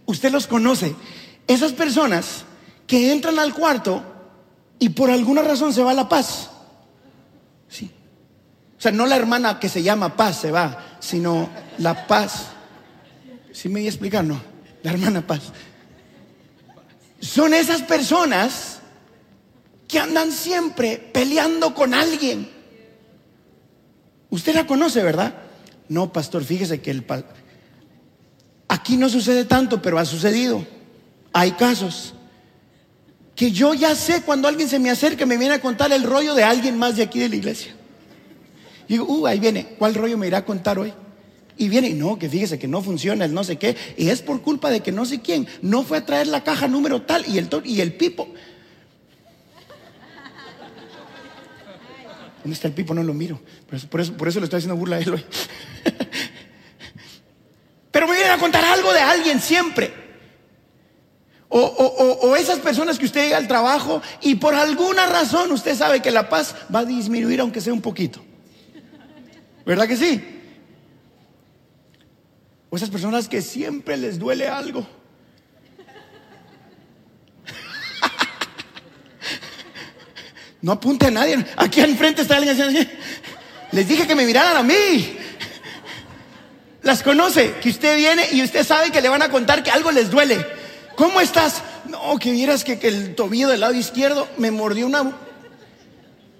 Usted 0.06 0.32
los 0.32 0.46
conoce. 0.46 0.96
Esas 1.46 1.72
personas 1.72 2.44
que 2.86 3.12
entran 3.12 3.38
al 3.38 3.52
cuarto 3.52 4.13
y 4.78 4.90
por 4.90 5.10
alguna 5.10 5.42
razón 5.42 5.72
se 5.72 5.82
va 5.82 5.94
la 5.94 6.08
paz. 6.08 6.50
Sí. 7.68 7.90
O 8.76 8.80
sea, 8.80 8.92
no 8.92 9.06
la 9.06 9.16
hermana 9.16 9.58
que 9.58 9.68
se 9.68 9.82
llama 9.82 10.16
paz 10.16 10.40
se 10.40 10.50
va, 10.50 10.96
sino 11.00 11.48
la 11.78 12.06
paz. 12.06 12.46
¿Sí 13.52 13.68
me 13.68 13.80
voy 13.80 13.86
a 13.86 13.90
explicar? 13.90 14.24
No, 14.24 14.40
la 14.82 14.90
hermana 14.90 15.26
paz. 15.26 15.42
Son 17.20 17.54
esas 17.54 17.82
personas 17.82 18.80
que 19.88 19.98
andan 19.98 20.32
siempre 20.32 20.98
peleando 20.98 21.74
con 21.74 21.94
alguien. 21.94 22.50
Usted 24.30 24.54
la 24.54 24.66
conoce, 24.66 25.02
¿verdad? 25.02 25.34
No, 25.88 26.12
pastor, 26.12 26.44
fíjese 26.44 26.82
que 26.82 26.90
el 26.90 27.04
aquí 28.68 28.96
no 28.96 29.08
sucede 29.08 29.44
tanto, 29.44 29.80
pero 29.80 29.98
ha 29.98 30.04
sucedido. 30.04 30.66
Hay 31.32 31.52
casos 31.52 32.14
que 33.34 33.50
yo 33.50 33.74
ya 33.74 33.94
sé 33.94 34.22
cuando 34.22 34.48
alguien 34.48 34.68
se 34.68 34.78
me 34.78 34.90
acerca 34.90 35.26
me 35.26 35.36
viene 35.36 35.54
a 35.54 35.60
contar 35.60 35.92
el 35.92 36.04
rollo 36.04 36.34
de 36.34 36.44
alguien 36.44 36.78
más 36.78 36.96
de 36.96 37.02
aquí 37.02 37.18
de 37.18 37.28
la 37.28 37.36
iglesia. 37.36 37.74
Y 38.86 38.94
digo, 38.94 39.06
uh, 39.06 39.26
ahí 39.26 39.40
viene, 39.40 39.74
¿cuál 39.78 39.94
rollo 39.94 40.16
me 40.18 40.26
irá 40.26 40.38
a 40.38 40.44
contar 40.44 40.78
hoy? 40.78 40.92
Y 41.56 41.68
viene, 41.68 41.90
no, 41.90 42.18
que 42.18 42.28
fíjese 42.28 42.58
que 42.58 42.68
no 42.68 42.82
funciona 42.82 43.24
el 43.24 43.32
no 43.32 43.44
sé 43.44 43.56
qué, 43.56 43.76
y 43.96 44.08
es 44.08 44.22
por 44.22 44.42
culpa 44.42 44.70
de 44.70 44.80
que 44.80 44.92
no 44.92 45.06
sé 45.06 45.20
quién 45.20 45.46
no 45.62 45.84
fue 45.84 45.98
a 45.98 46.06
traer 46.06 46.26
la 46.26 46.42
caja 46.44 46.68
número 46.68 47.02
tal 47.02 47.24
y 47.28 47.38
el, 47.38 47.48
y 47.64 47.80
el 47.80 47.94
pipo. 47.94 48.28
¿Dónde 52.42 52.54
está 52.54 52.68
el 52.68 52.74
pipo? 52.74 52.92
No 52.92 53.02
lo 53.02 53.14
miro. 53.14 53.40
Por 53.88 54.00
eso, 54.00 54.12
por 54.16 54.28
eso, 54.28 54.38
le 54.38 54.44
estoy 54.44 54.58
haciendo 54.58 54.76
burla 54.76 54.96
a 54.96 54.98
él 54.98 55.14
hoy. 55.14 55.24
Pero 57.90 58.06
me 58.06 58.14
vienen 58.14 58.32
a 58.32 58.38
contar 58.38 58.62
algo 58.64 58.92
de 58.92 59.00
alguien 59.00 59.40
siempre. 59.40 60.03
O, 61.56 62.34
esas 62.34 62.58
personas 62.58 62.98
que 62.98 63.04
usted 63.04 63.26
llega 63.26 63.36
al 63.36 63.46
trabajo 63.46 64.02
y 64.22 64.34
por 64.34 64.56
alguna 64.56 65.06
razón 65.06 65.52
usted 65.52 65.76
sabe 65.76 66.02
que 66.02 66.10
la 66.10 66.28
paz 66.28 66.56
va 66.74 66.80
a 66.80 66.84
disminuir 66.84 67.40
aunque 67.40 67.60
sea 67.60 67.72
un 67.72 67.80
poquito. 67.80 68.20
¿Verdad 69.64 69.86
que 69.86 69.96
sí? 69.96 70.20
O 72.70 72.76
esas 72.76 72.90
personas 72.90 73.28
que 73.28 73.40
siempre 73.40 73.96
les 73.96 74.18
duele 74.18 74.48
algo. 74.48 74.84
No 80.60 80.72
apunte 80.72 81.06
a 81.06 81.10
nadie. 81.12 81.44
Aquí 81.56 81.80
al 81.82 81.94
frente 81.94 82.22
está 82.22 82.36
alguien 82.36 82.60
así. 82.60 82.88
Les 83.70 83.86
dije 83.86 84.08
que 84.08 84.16
me 84.16 84.26
miraran 84.26 84.56
a 84.56 84.62
mí. 84.64 85.18
Las 86.82 87.02
conoce, 87.04 87.54
que 87.62 87.68
usted 87.68 87.96
viene 87.96 88.26
y 88.32 88.42
usted 88.42 88.66
sabe 88.66 88.90
que 88.90 89.00
le 89.00 89.08
van 89.08 89.22
a 89.22 89.28
contar 89.28 89.62
que 89.62 89.70
algo 89.70 89.92
les 89.92 90.10
duele. 90.10 90.53
¿Cómo 90.96 91.20
estás? 91.20 91.62
No, 91.88 92.18
que 92.18 92.32
vieras 92.32 92.64
que, 92.64 92.78
el 92.82 93.14
tobillo 93.14 93.48
del 93.48 93.60
lado 93.60 93.74
izquierdo 93.74 94.28
me 94.38 94.50
mordió 94.50 94.86
una... 94.86 95.16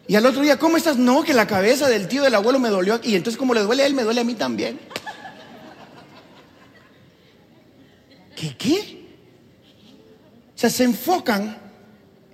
Y 0.07 0.17
al 0.17 0.27
otro 0.27 0.43
día, 0.43 0.59
¿cómo 0.59 0.77
estás? 0.77 0.97
No, 0.97 1.23
que 1.23 1.33
la 1.33 1.47
cabeza 1.47 1.89
del 1.89 2.09
tío 2.09 2.23
del 2.23 2.35
abuelo 2.35 2.59
me 2.59 2.69
dolió. 2.69 3.01
Y 3.03 3.17
entonces 3.17 3.39
como 3.39 3.55
le 3.55 3.61
duele 3.61 3.83
a 3.83 3.87
él, 3.87 3.95
me 3.95 4.03
duele 4.03 4.21
a 4.21 4.25
mí 4.25 4.35
también. 4.35 4.79
¿Qué 8.37 8.57
qué? 8.57 9.05
O 10.55 10.59
sea, 10.59 10.69
se 10.69 10.85
enfocan 10.85 11.57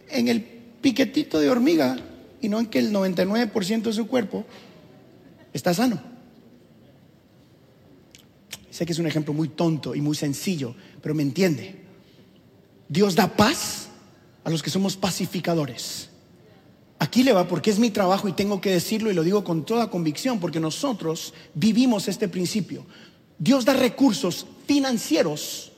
en 0.09 0.29
el 0.29 0.43
piquetito 0.43 1.39
de 1.39 1.49
hormiga 1.49 1.97
y 2.41 2.49
no 2.49 2.59
en 2.59 2.67
que 2.67 2.79
el 2.81 2.93
99% 2.93 3.83
de 3.83 3.93
su 3.93 4.07
cuerpo 4.09 4.45
está 5.53 5.73
sano. 5.73 6.01
Sé 8.71 8.87
que 8.87 8.93
es 8.93 8.99
un 8.99 9.07
ejemplo 9.07 9.35
muy 9.35 9.49
tonto 9.49 9.95
y 9.95 10.01
muy 10.01 10.17
sencillo, 10.17 10.75
pero 11.03 11.15
me 11.15 11.23
entiende. 11.23 11.80
Dios 12.91 13.15
da 13.15 13.29
paz 13.29 13.87
a 14.43 14.51
los 14.51 14.65
que 14.65 14.69
somos 14.69 14.97
pacificadores. 14.97 16.09
Aquí 16.99 17.23
le 17.23 17.33
va 17.33 17.47
porque 17.47 17.71
es 17.71 17.79
mi 17.79 17.91
trabajo 17.91 18.27
y 18.27 18.33
tengo 18.33 18.61
que 18.61 18.73
decirlo 18.73 19.11
y 19.11 19.15
lo 19.15 19.23
digo 19.23 19.45
con 19.45 19.65
toda 19.65 19.89
convicción 19.89 20.41
porque 20.41 20.59
nosotros 20.59 21.33
vivimos 21.55 22.09
este 22.09 22.27
principio. 22.27 22.85
Dios 23.39 23.65
da 23.65 23.75
recursos 23.75 24.45
financieros 24.67 25.71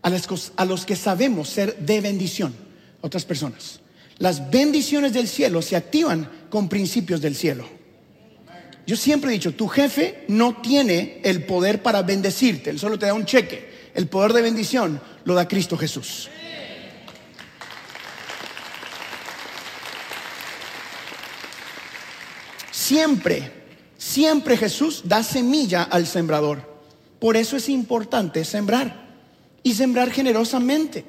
a 0.00 0.64
los, 0.64 0.86
que 0.86 0.96
sabemos 0.96 1.50
ser 1.50 1.76
de 1.76 2.00
bendición 2.00 2.54
a 3.02 3.06
otras 3.06 3.26
personas. 3.26 3.80
Las 4.16 4.50
bendiciones 4.50 5.12
del 5.12 5.28
cielo 5.28 5.60
se 5.60 5.76
activan 5.76 6.30
con 6.48 6.70
principios 6.70 7.20
del 7.20 7.36
cielo. 7.36 7.68
Yo 8.86 8.96
siempre 8.96 9.30
he 9.30 9.34
dicho, 9.34 9.54
tu 9.54 9.68
jefe 9.68 10.24
no 10.28 10.62
tiene 10.62 11.20
el 11.24 11.44
poder 11.44 11.82
para 11.82 12.02
bendecirte, 12.02 12.70
él 12.70 12.78
solo 12.78 12.98
te 12.98 13.04
da 13.06 13.12
un 13.12 13.26
cheque. 13.26 13.92
El 13.94 14.08
poder 14.08 14.32
de 14.32 14.42
bendición 14.42 15.00
lo 15.24 15.34
da 15.34 15.46
Cristo 15.46 15.76
Jesús. 15.76 16.30
Siempre, 22.84 23.50
siempre 23.96 24.58
Jesús 24.58 25.04
da 25.06 25.22
semilla 25.22 25.84
al 25.84 26.06
sembrador. 26.06 26.82
Por 27.18 27.34
eso 27.38 27.56
es 27.56 27.70
importante 27.70 28.44
sembrar 28.44 29.08
y 29.62 29.72
sembrar 29.72 30.10
generosamente. 30.10 31.02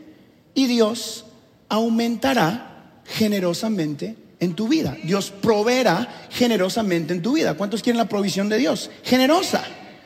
Y 0.53 0.67
Dios 0.67 1.25
aumentará 1.67 3.01
generosamente 3.03 4.15
en 4.39 4.53
tu 4.53 4.69
vida. 4.69 4.95
Dios 5.03 5.31
proveerá 5.31 6.27
generosamente 6.29 7.13
en 7.13 7.21
tu 7.21 7.33
vida. 7.33 7.55
¿Cuántos 7.55 7.83
quieren 7.83 7.97
la 7.97 8.07
provisión 8.07 8.47
de 8.47 8.57
Dios? 8.57 8.89
Generosa. 9.03 9.61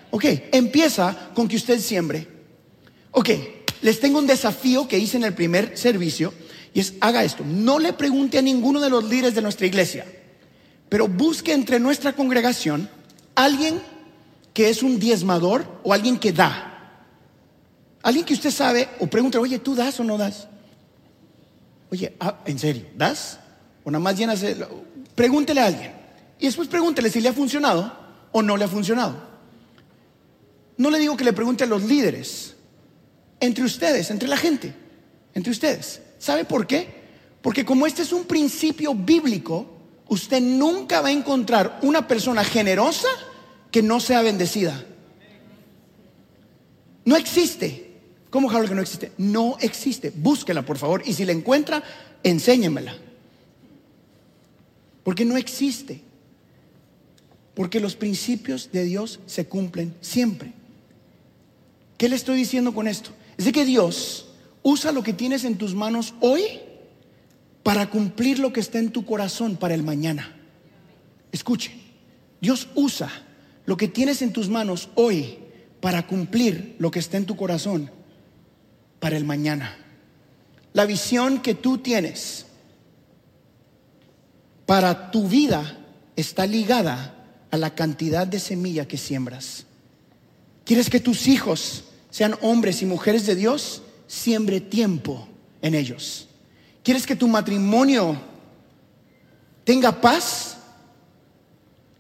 Ok, 0.10 0.26
empieza 0.52 1.30
con 1.36 1.48
que 1.48 1.58
usted 1.58 1.80
siembre. 1.80 2.28
Ok, 3.12 3.30
les 3.84 4.00
tengo 4.00 4.18
un 4.18 4.26
desafío 4.26 4.88
que 4.88 4.98
hice 4.98 5.18
en 5.18 5.24
el 5.24 5.36
primer 5.36 5.78
servicio 5.78 6.34
y 6.74 6.80
es 6.80 6.96
haga 7.00 7.24
esto. 7.24 7.44
No 7.46 7.78
le 7.78 7.94
pregunte 7.94 8.40
a 8.40 8.42
ninguno 8.42 8.80
de 8.80 8.90
los 8.90 9.04
líderes 9.04 9.36
de 9.36 9.44
nuestra 9.44 9.68
iglesia, 9.68 10.08
pero 10.90 11.08
busque 11.08 11.54
entre 11.54 11.80
nuestra 11.80 12.14
congregación 12.14 12.90
alguien 13.36 13.80
que 14.54 14.70
es 14.70 14.84
un 14.84 15.00
diezmador 15.00 15.80
o 15.84 15.94
alguien 15.94 16.18
que 16.18 16.34
da. 16.34 16.66
Alguien 18.02 18.26
que 18.26 18.34
usted 18.34 18.52
sabe 18.52 18.90
o 19.00 19.08
pregunte, 19.08 19.38
oye, 19.38 19.60
¿tú 19.60 19.76
das 19.76 20.00
o 20.00 20.04
no 20.04 20.18
das? 20.18 20.48
Oye, 21.92 22.16
ah, 22.20 22.40
¿en 22.46 22.60
serio? 22.60 22.86
¿Das? 22.96 23.40
O 23.84 23.92
nada 23.92 24.04
más 24.04 24.18
llenas. 24.18 24.44
Pregúntele 25.16 25.62
a 25.62 25.68
alguien. 25.68 25.94
Y 26.40 26.46
después 26.46 26.68
pregúntele 26.68 27.10
si 27.10 27.22
le 27.22 27.30
ha 27.30 27.34
funcionado 27.34 27.92
o 28.32 28.42
no 28.42 28.58
le 28.58 28.66
ha 28.66 28.68
funcionado. 28.68 29.30
No 30.78 30.90
le 30.90 31.00
digo 31.00 31.18
que 31.18 31.24
le 31.24 31.34
pregunte 31.34 31.64
a 31.64 31.68
los 31.68 31.84
líderes. 31.84 32.56
Entre 33.40 33.64
ustedes, 33.64 34.10
entre 34.12 34.28
la 34.28 34.38
gente. 34.38 34.74
Entre 35.34 35.52
ustedes. 35.52 36.02
¿Sabe 36.18 36.46
por 36.46 36.68
qué? 36.68 36.88
Porque 37.42 37.66
como 37.66 37.86
este 37.86 38.02
es 38.02 38.12
un 38.12 38.26
principio 38.26 38.94
bíblico, 38.94 39.79
usted 40.10 40.42
nunca 40.42 41.02
va 41.02 41.08
a 41.10 41.14
encontrar 41.14 41.80
una 41.84 42.08
persona 42.08 42.44
generosa 42.44 43.08
que 43.72 43.82
no 43.82 44.00
sea 44.00 44.22
bendecida. 44.22 44.84
No 47.06 47.16
existe. 47.16 47.90
¿Cómo 48.30 48.50
Harold 48.50 48.70
que 48.70 48.76
no 48.76 48.82
existe? 48.82 49.12
No 49.18 49.58
existe. 49.60 50.12
Búsquela, 50.16 50.64
por 50.64 50.78
favor. 50.78 51.02
Y 51.06 51.14
si 51.14 51.26
la 51.26 51.32
encuentra, 51.32 51.84
enséñemela. 52.24 52.96
Porque 55.04 55.26
no 55.26 55.38
existe. 55.38 56.02
Porque 57.56 57.80
los 57.80 57.96
principios 57.96 58.72
de 58.72 58.84
Dios 58.84 59.20
se 59.26 59.48
cumplen 59.48 59.96
siempre. 60.02 60.54
¿Qué 61.98 62.10
le 62.10 62.16
estoy 62.16 62.38
diciendo 62.38 62.74
con 62.74 62.88
esto? 62.88 63.12
Es 63.38 63.46
de 63.46 63.52
que 63.52 63.66
Dios 63.66 64.30
usa 64.64 64.92
lo 64.92 65.04
que 65.04 65.14
tienes 65.14 65.44
en 65.44 65.58
tus 65.58 65.76
manos 65.76 66.14
hoy 66.20 66.60
para 67.64 67.90
cumplir 67.90 68.40
lo 68.40 68.54
que 68.54 68.60
está 68.60 68.80
en 68.80 68.92
tu 68.92 69.06
corazón 69.06 69.58
para 69.58 69.74
el 69.74 69.84
mañana. 69.84 70.36
Escuche, 71.32 71.72
Dios 72.42 72.68
usa 72.76 73.10
lo 73.66 73.78
que 73.78 73.88
tienes 73.88 74.22
en 74.22 74.34
tus 74.34 74.50
manos 74.50 74.90
hoy 74.96 75.38
para 75.80 76.08
cumplir 76.08 76.76
lo 76.80 76.92
que 76.92 77.00
está 77.00 77.18
en 77.18 77.26
tu 77.26 77.36
corazón 77.36 77.92
para 79.00 79.18
el 79.18 79.26
mañana. 79.26 79.78
La 80.74 80.86
visión 80.86 81.42
que 81.42 81.56
tú 81.56 81.80
tienes 81.80 82.46
para 84.66 85.12
tu 85.12 85.28
vida 85.28 85.78
está 86.16 86.46
ligada 86.46 87.16
a 87.52 87.58
la 87.58 87.74
cantidad 87.76 88.28
de 88.28 88.40
semilla 88.40 88.88
que 88.88 88.98
siembras. 88.98 89.66
¿Quieres 90.66 90.90
que 90.90 91.00
tus 91.00 91.28
hijos 91.28 91.86
sean 92.12 92.36
hombres 92.42 92.82
y 92.82 92.86
mujeres 92.86 93.26
de 93.26 93.36
Dios? 93.36 93.82
Siembre 94.08 94.62
tiempo 94.62 95.28
en 95.62 95.74
ellos. 95.74 96.29
¿Quieres 96.90 97.06
que 97.06 97.16
tu 97.16 97.28
matrimonio 97.28 98.20
tenga 99.64 99.92
paz? 99.92 100.58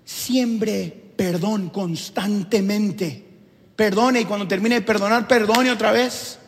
Siembre 0.03 1.11
perdón 1.15 1.69
constantemente. 1.69 3.23
Perdone 3.75 4.21
y 4.21 4.25
cuando 4.25 4.47
termine 4.47 4.73
de 4.73 4.81
perdonar, 4.81 5.27
perdone 5.27 5.69
otra 5.69 5.91
vez. 5.91 6.39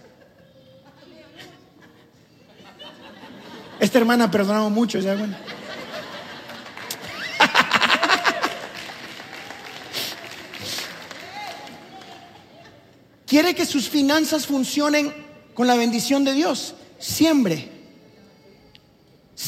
Esta 3.79 3.99
hermana 3.99 4.23
ha 4.23 4.31
perdonado 4.31 4.71
mucho, 4.71 4.97
¿ya 4.97 5.13
bueno? 5.13 5.37
¿Quiere 13.27 13.53
que 13.53 13.67
sus 13.67 13.87
finanzas 13.87 14.47
funcionen 14.47 15.13
con 15.53 15.67
la 15.67 15.75
bendición 15.75 16.23
de 16.23 16.33
Dios? 16.33 16.73
Siembre. 16.97 17.80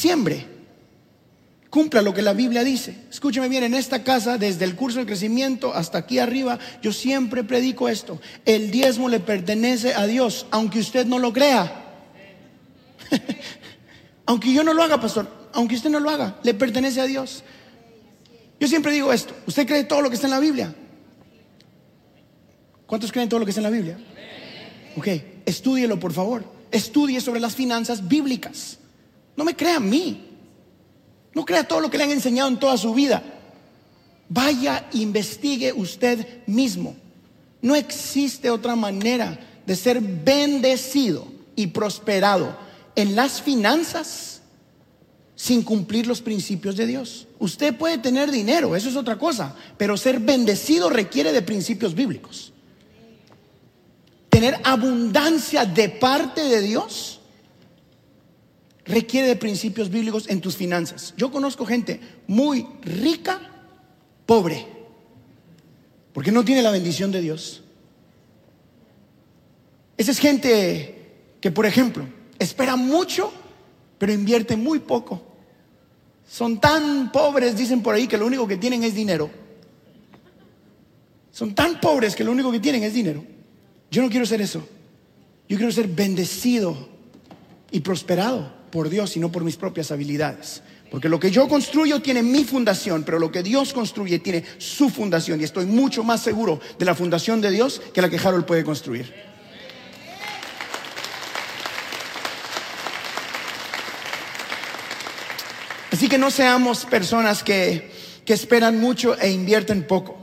Siembre. 0.04 0.44
Cumpla 1.70 2.02
lo 2.02 2.12
que 2.12 2.20
la 2.20 2.34
Biblia 2.34 2.62
dice. 2.62 2.94
Escúcheme 3.10 3.48
bien, 3.48 3.64
en 3.64 3.72
esta 3.72 4.04
casa, 4.04 4.36
desde 4.36 4.66
el 4.66 4.76
curso 4.76 4.98
de 4.98 5.06
crecimiento 5.06 5.72
hasta 5.72 5.96
aquí 5.96 6.18
arriba, 6.18 6.58
yo 6.82 6.92
siempre 6.92 7.42
predico 7.42 7.88
esto. 7.88 8.20
El 8.44 8.70
diezmo 8.70 9.08
le 9.08 9.18
pertenece 9.18 9.94
a 9.94 10.06
Dios, 10.06 10.46
aunque 10.50 10.78
usted 10.80 11.06
no 11.06 11.18
lo 11.18 11.32
crea. 11.32 11.64
aunque 14.26 14.52
yo 14.52 14.62
no 14.62 14.74
lo 14.74 14.82
haga, 14.82 15.00
pastor, 15.00 15.26
aunque 15.54 15.74
usted 15.76 15.88
no 15.88 16.00
lo 16.00 16.10
haga, 16.10 16.36
le 16.42 16.52
pertenece 16.52 17.00
a 17.00 17.06
Dios. 17.06 17.42
Yo 18.60 18.68
siempre 18.68 18.92
digo 18.92 19.10
esto, 19.10 19.34
¿usted 19.46 19.66
cree 19.66 19.84
todo 19.84 20.02
lo 20.02 20.10
que 20.10 20.16
está 20.16 20.26
en 20.26 20.32
la 20.32 20.40
Biblia? 20.40 20.74
¿Cuántos 22.86 23.10
creen 23.10 23.30
todo 23.30 23.40
lo 23.40 23.46
que 23.46 23.52
está 23.52 23.60
en 23.60 23.70
la 23.70 23.76
Biblia? 23.76 23.98
Ok, 24.98 25.08
estúdielo 25.46 25.98
por 25.98 26.12
favor. 26.12 26.44
Estudie 26.70 27.22
sobre 27.22 27.40
las 27.40 27.54
finanzas 27.54 28.06
bíblicas. 28.06 28.78
No 29.36 29.44
me 29.44 29.56
crea 29.56 29.76
a 29.76 29.80
mí. 29.80 30.30
No 31.34 31.44
crea 31.44 31.66
todo 31.66 31.80
lo 31.80 31.90
que 31.90 31.98
le 31.98 32.04
han 32.04 32.10
enseñado 32.10 32.48
en 32.48 32.58
toda 32.58 32.76
su 32.76 32.94
vida. 32.94 33.22
Vaya, 34.28 34.86
investigue 34.92 35.72
usted 35.72 36.44
mismo. 36.46 36.96
No 37.60 37.74
existe 37.74 38.50
otra 38.50 38.76
manera 38.76 39.38
de 39.66 39.76
ser 39.76 40.00
bendecido 40.00 41.26
y 41.56 41.68
prosperado 41.68 42.56
en 42.94 43.16
las 43.16 43.40
finanzas 43.40 44.34
sin 45.36 45.62
cumplir 45.62 46.06
los 46.06 46.20
principios 46.20 46.76
de 46.76 46.86
Dios. 46.86 47.26
Usted 47.38 47.76
puede 47.76 47.98
tener 47.98 48.30
dinero, 48.30 48.76
eso 48.76 48.88
es 48.88 48.96
otra 48.96 49.18
cosa, 49.18 49.54
pero 49.76 49.96
ser 49.96 50.20
bendecido 50.20 50.88
requiere 50.88 51.32
de 51.32 51.42
principios 51.42 51.94
bíblicos. 51.94 52.52
Tener 54.28 54.60
abundancia 54.64 55.64
de 55.64 55.88
parte 55.88 56.44
de 56.44 56.60
Dios 56.60 57.13
requiere 58.84 59.28
de 59.28 59.36
principios 59.36 59.90
bíblicos 59.90 60.28
en 60.28 60.40
tus 60.40 60.56
finanzas. 60.56 61.14
Yo 61.16 61.30
conozco 61.30 61.64
gente 61.64 62.00
muy 62.26 62.66
rica, 62.82 63.40
pobre, 64.26 64.66
porque 66.12 66.32
no 66.32 66.44
tiene 66.44 66.62
la 66.62 66.70
bendición 66.70 67.10
de 67.10 67.20
Dios. 67.20 67.62
Esa 69.96 70.10
es 70.10 70.18
gente 70.18 71.12
que, 71.40 71.50
por 71.50 71.66
ejemplo, 71.66 72.06
espera 72.38 72.76
mucho, 72.76 73.32
pero 73.98 74.12
invierte 74.12 74.56
muy 74.56 74.80
poco. 74.80 75.22
Son 76.28 76.58
tan 76.60 77.12
pobres, 77.12 77.56
dicen 77.56 77.82
por 77.82 77.94
ahí, 77.94 78.06
que 78.06 78.18
lo 78.18 78.26
único 78.26 78.46
que 78.46 78.56
tienen 78.56 78.82
es 78.82 78.94
dinero. 78.94 79.30
Son 81.30 81.54
tan 81.54 81.80
pobres 81.80 82.14
que 82.14 82.24
lo 82.24 82.32
único 82.32 82.50
que 82.52 82.60
tienen 82.60 82.82
es 82.82 82.94
dinero. 82.94 83.24
Yo 83.90 84.02
no 84.02 84.08
quiero 84.08 84.26
ser 84.26 84.40
eso. 84.40 84.66
Yo 85.48 85.56
quiero 85.56 85.72
ser 85.72 85.88
bendecido 85.88 86.88
y 87.70 87.80
prosperado 87.80 88.63
por 88.74 88.90
Dios 88.90 89.16
y 89.16 89.20
no 89.20 89.30
por 89.30 89.44
mis 89.44 89.56
propias 89.56 89.92
habilidades. 89.92 90.60
Porque 90.90 91.08
lo 91.08 91.20
que 91.20 91.30
yo 91.30 91.46
construyo 91.46 92.02
tiene 92.02 92.24
mi 92.24 92.42
fundación, 92.42 93.04
pero 93.04 93.20
lo 93.20 93.30
que 93.30 93.40
Dios 93.40 93.72
construye 93.72 94.18
tiene 94.18 94.44
su 94.58 94.90
fundación. 94.90 95.40
Y 95.40 95.44
estoy 95.44 95.64
mucho 95.64 96.02
más 96.02 96.20
seguro 96.20 96.60
de 96.76 96.84
la 96.84 96.96
fundación 96.96 97.40
de 97.40 97.52
Dios 97.52 97.80
que 97.92 98.02
la 98.02 98.10
que 98.10 98.18
Harold 98.18 98.44
puede 98.44 98.64
construir. 98.64 99.14
Así 105.92 106.08
que 106.08 106.18
no 106.18 106.32
seamos 106.32 106.84
personas 106.84 107.44
que, 107.44 107.92
que 108.24 108.32
esperan 108.32 108.80
mucho 108.80 109.16
e 109.20 109.30
invierten 109.30 109.86
poco. 109.86 110.18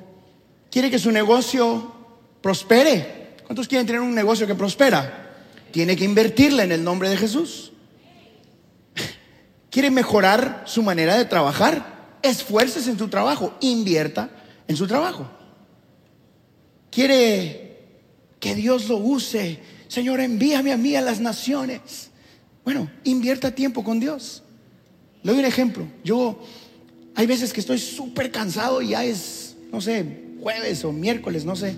¿Quiere 0.70 0.92
que 0.92 1.00
su 1.00 1.10
negocio 1.10 1.96
prospere? 2.42 3.38
¿Cuántos 3.46 3.70
quieren 3.70 3.88
tener 3.88 4.02
un 4.02 4.14
negocio 4.14 4.46
que 4.46 4.56
prospera? 4.56 5.38
Tiene 5.72 5.96
que 5.96 6.04
invertirle 6.04 6.64
en 6.64 6.74
el 6.74 6.84
nombre 6.84 7.08
de 7.08 7.16
Jesús 7.16 7.71
quiere 9.72 9.90
mejorar 9.90 10.64
su 10.68 10.84
manera 10.84 11.18
de 11.18 11.26
trabajar, 11.26 12.20
esfuerces 12.22 12.88
en 12.88 13.00
su 13.00 13.08
trabajo, 13.08 13.56
invierta 13.62 14.30
en 14.68 14.76
su 14.76 14.86
trabajo. 14.86 15.28
Quiere 16.92 17.80
que 18.40 18.54
Dios 18.54 18.90
lo 18.90 18.98
use, 18.98 19.60
Señor, 19.88 20.20
envíame 20.20 20.74
a 20.74 20.78
mí 20.78 20.96
a 20.96 21.02
las 21.02 21.20
naciones. 21.20 22.12
Bueno, 22.64 22.92
invierta 23.06 23.52
tiempo 23.52 23.84
con 23.84 24.00
Dios. 24.00 24.44
Le 25.24 25.32
doy 25.32 25.40
un 25.40 25.46
ejemplo. 25.46 25.88
Yo, 26.04 26.44
hay 27.16 27.26
veces 27.26 27.54
que 27.54 27.62
estoy 27.62 27.80
súper 27.80 28.30
cansado 28.30 28.82
y 28.82 28.90
ya 28.90 29.06
es, 29.06 29.56
no 29.72 29.80
sé, 29.80 30.36
jueves 30.42 30.84
o 30.84 30.92
miércoles, 30.92 31.46
no 31.46 31.56
sé. 31.56 31.76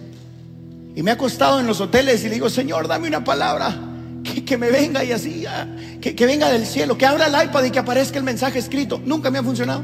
Y 0.96 1.04
me 1.04 1.12
he 1.12 1.14
acostado 1.14 1.60
en 1.60 1.68
los 1.68 1.80
hoteles 1.80 2.24
y 2.24 2.30
le 2.30 2.36
digo, 2.36 2.50
Señor, 2.50 2.88
dame 2.88 3.08
una 3.08 3.24
palabra 3.24 3.93
que, 4.24 4.58
me 4.58 4.72
venga 4.72 5.04
y 5.04 5.12
así, 5.12 5.46
que, 6.02 6.16
que 6.16 6.26
venga 6.26 6.50
del 6.50 6.66
cielo, 6.66 6.98
que 6.98 7.06
abra 7.06 7.28
el 7.28 7.48
iPad 7.48 7.64
y 7.66 7.72
que 7.72 7.80
aparezca 7.80 8.18
el 8.18 8.24
mensaje 8.24 8.60
escrito. 8.60 9.02
Nunca 9.04 9.30
me 9.30 9.40
ha 9.40 9.44
funcionado. 9.44 9.84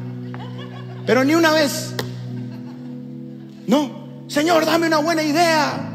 Pero 1.06 1.24
ni 1.24 1.36
una 1.36 1.52
vez. 1.52 1.94
No, 3.68 4.26
Señor, 4.28 4.66
dame 4.66 4.88
una 4.88 5.00
buena 5.00 5.24
idea. 5.24 5.92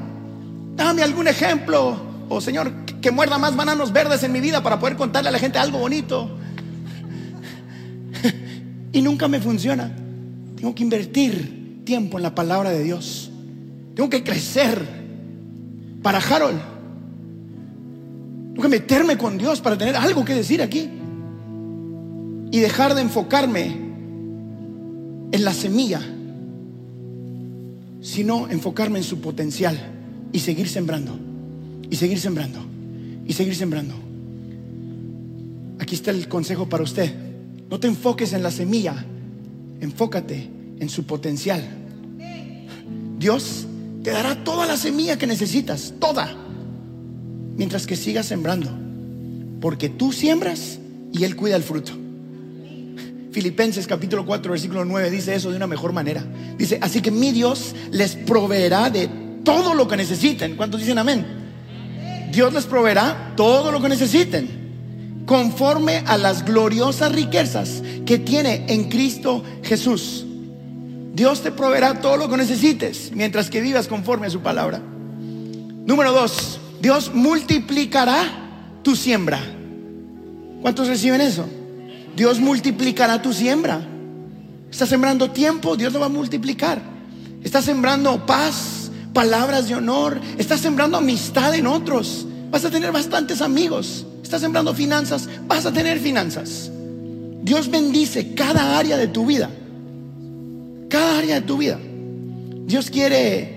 Dame 0.76 1.02
algún 1.02 1.28
ejemplo. 1.28 1.96
O 2.28 2.40
Señor, 2.40 2.85
que 3.00 3.11
muerda 3.11 3.38
más 3.38 3.54
bananos 3.54 3.92
verdes 3.92 4.22
en 4.22 4.33
mi 4.33 4.40
vida 4.40 4.62
para 4.62 4.78
poder 4.78 4.96
contarle 4.96 5.28
a 5.28 5.33
la 5.33 5.38
gente 5.38 5.59
algo 5.59 5.78
bonito. 5.78 6.37
y 8.92 9.02
nunca 9.02 9.28
me 9.28 9.40
funciona. 9.40 9.94
Tengo 10.57 10.74
que 10.74 10.83
invertir 10.83 11.83
tiempo 11.85 12.16
en 12.16 12.22
la 12.22 12.35
palabra 12.35 12.70
de 12.70 12.83
Dios. 12.83 13.30
Tengo 13.94 14.11
que 14.11 14.24
crecer. 14.24 15.04
Para 16.02 16.18
Harold, 16.18 16.61
tengo 18.55 18.62
que 18.62 18.69
meterme 18.69 19.19
con 19.19 19.37
Dios 19.37 19.61
para 19.61 19.77
tener 19.77 19.97
algo 19.97 20.25
que 20.25 20.33
decir 20.33 20.62
aquí. 20.62 20.88
Y 22.53 22.61
dejar 22.61 22.95
de 22.95 23.01
enfocarme 23.01 23.77
en 25.33 25.45
la 25.45 25.53
semilla, 25.53 26.01
sino 28.01 28.49
enfocarme 28.49 28.99
en 28.99 29.05
su 29.05 29.21
potencial 29.21 29.77
y 30.31 30.38
seguir 30.38 30.69
sembrando, 30.69 31.19
y 31.90 31.97
seguir 31.97 32.21
sembrando, 32.21 32.61
y 33.27 33.33
seguir 33.33 33.57
sembrando. 33.57 33.95
Aquí 35.81 35.97
está 35.97 36.12
el 36.12 36.29
consejo 36.29 36.69
para 36.69 36.85
usted. 36.85 37.12
No 37.69 37.81
te 37.81 37.88
enfoques 37.88 38.35
en 38.35 38.45
la 38.45 38.53
semilla, 38.53 39.05
enfócate 39.81 40.49
en 40.79 40.88
su 40.88 41.07
potencial. 41.07 41.61
Dios 43.19 43.67
te 44.05 44.12
dará 44.12 44.45
toda 44.45 44.64
la 44.64 44.77
semilla 44.77 45.19
que 45.19 45.27
necesitas, 45.27 45.95
toda 45.99 46.43
mientras 47.57 47.87
que 47.87 47.97
sigas 47.97 48.27
sembrando. 48.27 48.71
Porque 49.61 49.88
tú 49.88 50.12
siembras 50.12 50.79
y 51.12 51.25
Él 51.25 51.37
cuida 51.37 51.57
el 51.57 51.62
fruto. 51.62 51.93
Filipenses 53.33 53.87
capítulo 53.88 54.25
4 54.25 54.53
versículo 54.53 54.85
9 54.85 55.11
dice 55.11 55.35
eso 55.35 55.51
de 55.51 55.57
una 55.57 55.67
mejor 55.67 55.93
manera. 55.93 56.25
Dice, 56.57 56.79
así 56.81 57.01
que 57.01 57.11
mi 57.11 57.33
Dios 57.33 57.75
les 57.90 58.14
proveerá 58.14 58.90
de 58.90 59.09
todo 59.43 59.75
lo 59.75 59.88
que 59.88 59.97
necesiten. 59.97 60.57
¿Cuántos 60.57 60.81
dicen 60.81 60.99
amén? 60.99 61.27
Dios 62.33 62.53
les 62.53 62.67
proveerá 62.67 63.33
todo 63.37 63.73
lo 63.73 63.81
que 63.81 63.88
necesiten 63.88 64.64
conforme 65.27 66.03
a 66.07 66.19
las 66.19 66.45
gloriosas 66.45 67.12
riquezas 67.12 67.83
que 68.05 68.19
tiene 68.19 68.67
en 68.69 68.88
Cristo 68.88 69.43
Jesús. 69.62 70.27
Dios 71.14 71.43
te 71.43 71.53
proveerá 71.53 72.01
todo 72.01 72.17
lo 72.17 72.29
que 72.29 72.37
necesites 72.37 73.12
mientras 73.14 73.51
que 73.51 73.61
vivas 73.61 73.87
conforme 73.87 74.27
a 74.27 74.31
su 74.31 74.40
palabra. 74.40 74.81
Número 75.87 76.12
dos, 76.12 76.54
Dios 76.85 77.14
multiplicará 77.14 78.27
tu 78.83 78.94
siembra. 78.94 79.40
¿Cuántos 80.61 80.87
reciben 80.87 81.23
eso? 81.23 81.47
Dios 82.14 82.40
multiplicará 82.40 83.23
tu 83.23 83.33
siembra. 83.33 83.81
Estás 84.70 84.90
sembrando 84.90 85.31
tiempo, 85.31 85.79
Dios 85.79 85.94
lo 85.94 86.01
va 86.01 86.07
a 86.07 86.11
multiplicar. 86.11 86.83
Estás 87.42 87.64
sembrando 87.64 88.27
paz, 88.27 88.90
palabras 89.14 89.66
de 89.66 89.77
honor, 89.77 90.20
estás 90.37 90.61
sembrando 90.61 90.99
amistad 90.99 91.55
en 91.55 91.68
otros. 91.68 92.27
Vas 92.51 92.66
a 92.66 92.70
tener 92.70 92.92
bastantes 92.92 93.40
amigos. 93.40 94.05
Estás 94.23 94.42
sembrando 94.42 94.75
finanzas, 94.75 95.27
vas 95.47 95.64
a 95.64 95.73
tener 95.73 95.99
finanzas. 95.99 96.70
Dios 97.40 97.70
bendice 97.70 98.35
cada 98.35 98.77
área 98.77 98.99
de 98.99 99.09
tu 99.09 99.25
vida. 99.25 99.49
Cada 100.90 101.16
área 101.16 101.37
de 101.37 101.47
tu 101.47 101.57
vida. 101.57 101.79
Dios 102.66 102.90
quiere 102.90 103.54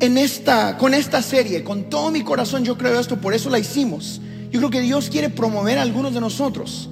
en 0.00 0.16
esta, 0.16 0.78
con 0.78 0.94
esta 0.94 1.22
serie, 1.22 1.62
con 1.62 1.84
todo 1.90 2.10
mi 2.10 2.24
corazón 2.24 2.64
yo 2.64 2.76
creo 2.76 2.98
esto, 2.98 3.20
por 3.20 3.34
eso 3.34 3.50
la 3.50 3.58
hicimos. 3.58 4.20
Yo 4.50 4.58
creo 4.58 4.70
que 4.70 4.80
Dios 4.80 5.10
quiere 5.10 5.28
promover 5.28 5.78
a 5.78 5.82
algunos 5.82 6.14
de 6.14 6.20
nosotros. 6.20 6.88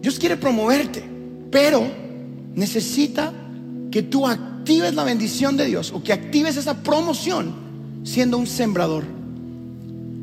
Dios 0.00 0.18
quiere 0.18 0.36
promoverte, 0.38 1.04
pero 1.50 1.86
necesita 2.54 3.32
que 3.90 4.02
tú 4.02 4.26
actives 4.26 4.94
la 4.94 5.04
bendición 5.04 5.56
de 5.56 5.66
Dios 5.66 5.92
o 5.92 6.02
que 6.02 6.12
actives 6.12 6.56
esa 6.56 6.82
promoción 6.82 7.54
siendo 8.02 8.38
un 8.38 8.46
sembrador. 8.46 9.04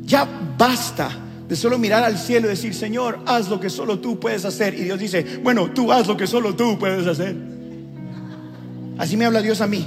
Ya 0.02 0.28
basta 0.58 1.10
de 1.48 1.54
solo 1.54 1.78
mirar 1.78 2.02
al 2.02 2.18
cielo 2.18 2.48
y 2.48 2.50
decir, 2.50 2.74
Señor, 2.74 3.20
haz 3.24 3.48
lo 3.48 3.60
que 3.60 3.70
solo 3.70 4.00
tú 4.00 4.18
puedes 4.18 4.44
hacer. 4.44 4.74
Y 4.74 4.84
Dios 4.84 4.98
dice, 4.98 5.40
bueno, 5.42 5.70
tú 5.70 5.92
haz 5.92 6.06
lo 6.08 6.16
que 6.16 6.26
solo 6.26 6.56
tú 6.56 6.78
puedes 6.78 7.06
hacer. 7.06 7.36
Así 8.98 9.16
me 9.16 9.24
habla 9.24 9.40
Dios 9.40 9.60
a 9.60 9.66
mí. 9.68 9.86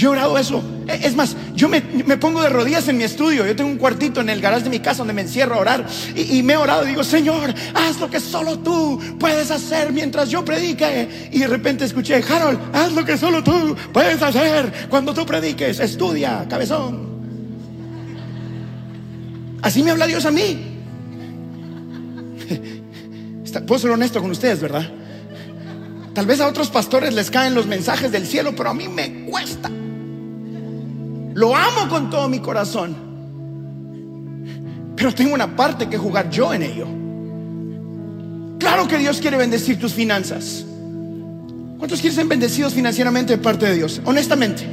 Yo 0.00 0.08
he 0.08 0.12
orado 0.12 0.38
eso. 0.38 0.62
E, 0.88 1.06
Es 1.06 1.14
más, 1.14 1.36
yo 1.54 1.68
me, 1.68 1.82
me 2.06 2.16
pongo 2.16 2.40
de 2.40 2.48
rodillas 2.48 2.88
en 2.88 2.96
mi 2.96 3.04
estudio. 3.04 3.46
Yo 3.46 3.54
tengo 3.54 3.68
un 3.68 3.76
cuartito 3.76 4.22
en 4.22 4.30
el 4.30 4.40
garage 4.40 4.64
de 4.64 4.70
mi 4.70 4.80
casa 4.80 4.98
donde 4.98 5.12
me 5.12 5.20
encierro 5.20 5.56
a 5.56 5.58
orar. 5.58 5.86
Y, 6.16 6.38
y 6.38 6.42
me 6.42 6.54
he 6.54 6.56
orado 6.56 6.84
y 6.84 6.88
digo, 6.88 7.04
Señor, 7.04 7.52
haz 7.74 8.00
lo 8.00 8.08
que 8.08 8.18
solo 8.18 8.58
tú 8.60 8.98
puedes 9.18 9.50
hacer 9.50 9.92
mientras 9.92 10.30
yo 10.30 10.42
predique. 10.42 11.28
Y 11.30 11.40
de 11.40 11.46
repente 11.46 11.84
escuché, 11.84 12.14
Harold, 12.26 12.58
haz 12.74 12.92
lo 12.92 13.04
que 13.04 13.18
solo 13.18 13.44
tú 13.44 13.76
puedes 13.92 14.22
hacer 14.22 14.88
cuando 14.88 15.12
tú 15.12 15.26
prediques. 15.26 15.80
Estudia, 15.80 16.46
cabezón. 16.48 17.10
Así 19.60 19.82
me 19.82 19.90
habla 19.90 20.06
Dios 20.06 20.24
a 20.24 20.30
mí. 20.30 20.78
Puedo 23.66 23.78
ser 23.78 23.90
honesto 23.90 24.22
con 24.22 24.30
ustedes, 24.30 24.62
¿verdad? 24.62 24.90
Tal 26.14 26.24
vez 26.24 26.40
a 26.40 26.48
otros 26.48 26.70
pastores 26.70 27.12
les 27.12 27.30
caen 27.30 27.54
los 27.54 27.66
mensajes 27.66 28.10
del 28.10 28.26
cielo, 28.26 28.54
pero 28.56 28.70
a 28.70 28.74
mí 28.74 28.88
me 28.88 29.26
cuesta. 29.26 29.70
Lo 31.34 31.54
amo 31.54 31.88
con 31.88 32.10
todo 32.10 32.28
mi 32.28 32.40
corazón. 32.40 32.94
Pero 34.96 35.14
tengo 35.14 35.34
una 35.34 35.56
parte 35.56 35.88
que 35.88 35.96
jugar 35.96 36.28
yo 36.30 36.52
en 36.52 36.62
ello. 36.62 36.86
Claro 38.58 38.86
que 38.86 38.98
Dios 38.98 39.20
quiere 39.20 39.36
bendecir 39.36 39.78
tus 39.78 39.94
finanzas. 39.94 40.64
¿Cuántos 41.78 42.00
quieren 42.00 42.14
ser 42.14 42.26
bendecidos 42.26 42.74
financieramente 42.74 43.36
de 43.36 43.42
parte 43.42 43.66
de 43.66 43.76
Dios? 43.76 44.00
Honestamente. 44.04 44.66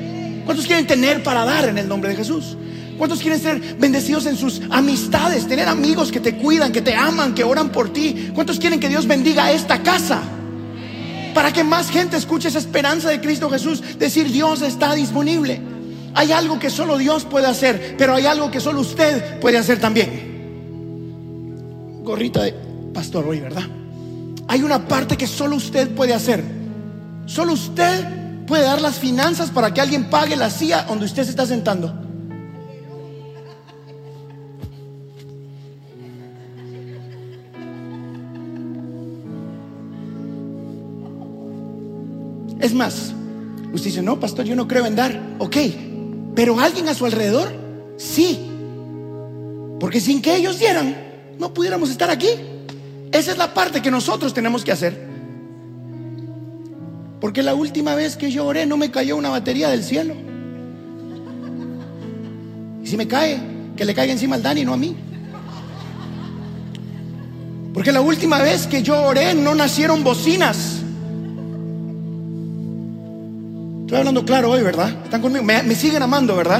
¿Cuántos 0.43 0.65
quieren 0.65 0.85
tener 0.85 1.23
para 1.23 1.45
dar 1.45 1.69
en 1.69 1.77
el 1.77 1.87
nombre 1.87 2.09
de 2.09 2.15
Jesús? 2.15 2.57
¿Cuántos 2.97 3.19
quieren 3.19 3.39
ser 3.39 3.59
bendecidos 3.77 4.25
en 4.25 4.35
sus 4.35 4.61
amistades? 4.69 5.47
Tener 5.47 5.67
amigos 5.67 6.11
que 6.11 6.19
te 6.19 6.35
cuidan, 6.35 6.71
que 6.71 6.81
te 6.81 6.95
aman, 6.95 7.33
que 7.33 7.43
oran 7.43 7.69
por 7.69 7.93
ti. 7.93 8.31
¿Cuántos 8.33 8.59
quieren 8.59 8.79
que 8.79 8.89
Dios 8.89 9.07
bendiga 9.07 9.51
esta 9.51 9.83
casa? 9.83 10.21
Para 11.33 11.53
que 11.53 11.63
más 11.63 11.89
gente 11.89 12.17
escuche 12.17 12.47
esa 12.47 12.59
esperanza 12.59 13.09
de 13.09 13.21
Cristo 13.21 13.49
Jesús. 13.49 13.81
Decir, 13.99 14.31
Dios 14.31 14.61
está 14.61 14.93
disponible. 14.95 15.61
Hay 16.13 16.31
algo 16.31 16.59
que 16.59 16.69
solo 16.69 16.97
Dios 16.97 17.25
puede 17.25 17.47
hacer, 17.47 17.95
pero 17.97 18.15
hay 18.15 18.25
algo 18.25 18.49
que 18.49 18.59
solo 18.59 18.81
usted 18.81 19.39
puede 19.39 19.57
hacer 19.57 19.79
también. 19.79 20.27
Gorrita 22.03 22.43
de 22.43 22.53
pastor 22.93 23.27
hoy, 23.27 23.39
¿verdad? 23.39 23.63
Hay 24.47 24.63
una 24.63 24.87
parte 24.87 25.17
que 25.17 25.27
solo 25.27 25.55
usted 25.57 25.93
puede 25.93 26.13
hacer. 26.13 26.43
Solo 27.25 27.53
usted 27.53 28.45
puede 28.47 28.63
dar 28.63 28.81
las 28.81 28.97
finanzas 28.97 29.51
para 29.51 29.73
que 29.73 29.81
alguien 29.81 30.09
pague 30.09 30.35
la 30.35 30.49
silla 30.49 30.83
donde 30.83 31.05
usted 31.05 31.23
se 31.25 31.31
está 31.31 31.45
sentando. 31.45 31.93
Es 42.59 42.73
más, 42.73 43.13
usted 43.71 43.89
dice, 43.91 44.01
no, 44.01 44.19
pastor, 44.19 44.45
yo 44.45 44.55
no 44.55 44.67
creo 44.67 44.85
en 44.85 44.95
dar. 44.95 45.35
Ok, 45.39 45.57
pero 46.37 46.59
alguien 46.59 46.87
a 46.87 46.93
su 46.93 47.03
alrededor, 47.07 47.51
sí. 47.97 48.39
Porque 49.79 49.99
sin 49.99 50.21
que 50.21 50.35
ellos 50.35 50.59
dieran, 50.59 50.95
no 51.39 51.51
pudiéramos 51.51 51.89
estar 51.89 52.11
aquí. 52.11 52.27
Esa 53.11 53.31
es 53.31 53.39
la 53.39 53.55
parte 53.55 53.81
que 53.81 53.89
nosotros 53.89 54.35
tenemos 54.35 54.63
que 54.63 54.71
hacer. 54.71 55.07
Porque 57.19 57.41
la 57.41 57.55
última 57.55 57.95
vez 57.95 58.15
que 58.17 58.29
yo 58.29 58.45
oré 58.45 58.67
no 58.67 58.77
me 58.77 58.91
cayó 58.91 59.17
una 59.17 59.31
batería 59.31 59.69
del 59.69 59.83
cielo. 59.83 60.13
Y 62.83 62.87
si 62.87 62.97
me 62.97 63.07
cae, 63.07 63.39
que 63.75 63.83
le 63.83 63.95
caiga 63.95 64.13
encima 64.13 64.35
al 64.35 64.43
Dani, 64.43 64.63
no 64.63 64.73
a 64.73 64.77
mí. 64.77 64.95
Porque 67.73 67.91
la 67.91 68.01
última 68.01 68.43
vez 68.43 68.67
que 68.67 68.83
yo 68.83 69.01
oré 69.01 69.33
no 69.33 69.55
nacieron 69.55 70.03
bocinas. 70.03 70.83
Estoy 73.87 73.99
hablando 73.99 74.25
claro 74.25 74.51
hoy, 74.51 74.63
¿verdad? 74.63 74.89
Están 75.05 75.21
conmigo. 75.21 75.45
Me, 75.45 75.73
siguen 75.73 76.03
amando, 76.03 76.35
¿verdad? 76.35 76.59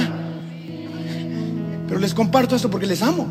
Pero 1.86 2.00
les 2.00 2.14
comparto 2.14 2.56
esto 2.56 2.70
porque 2.70 2.86
les 2.86 3.02
amo. 3.02 3.26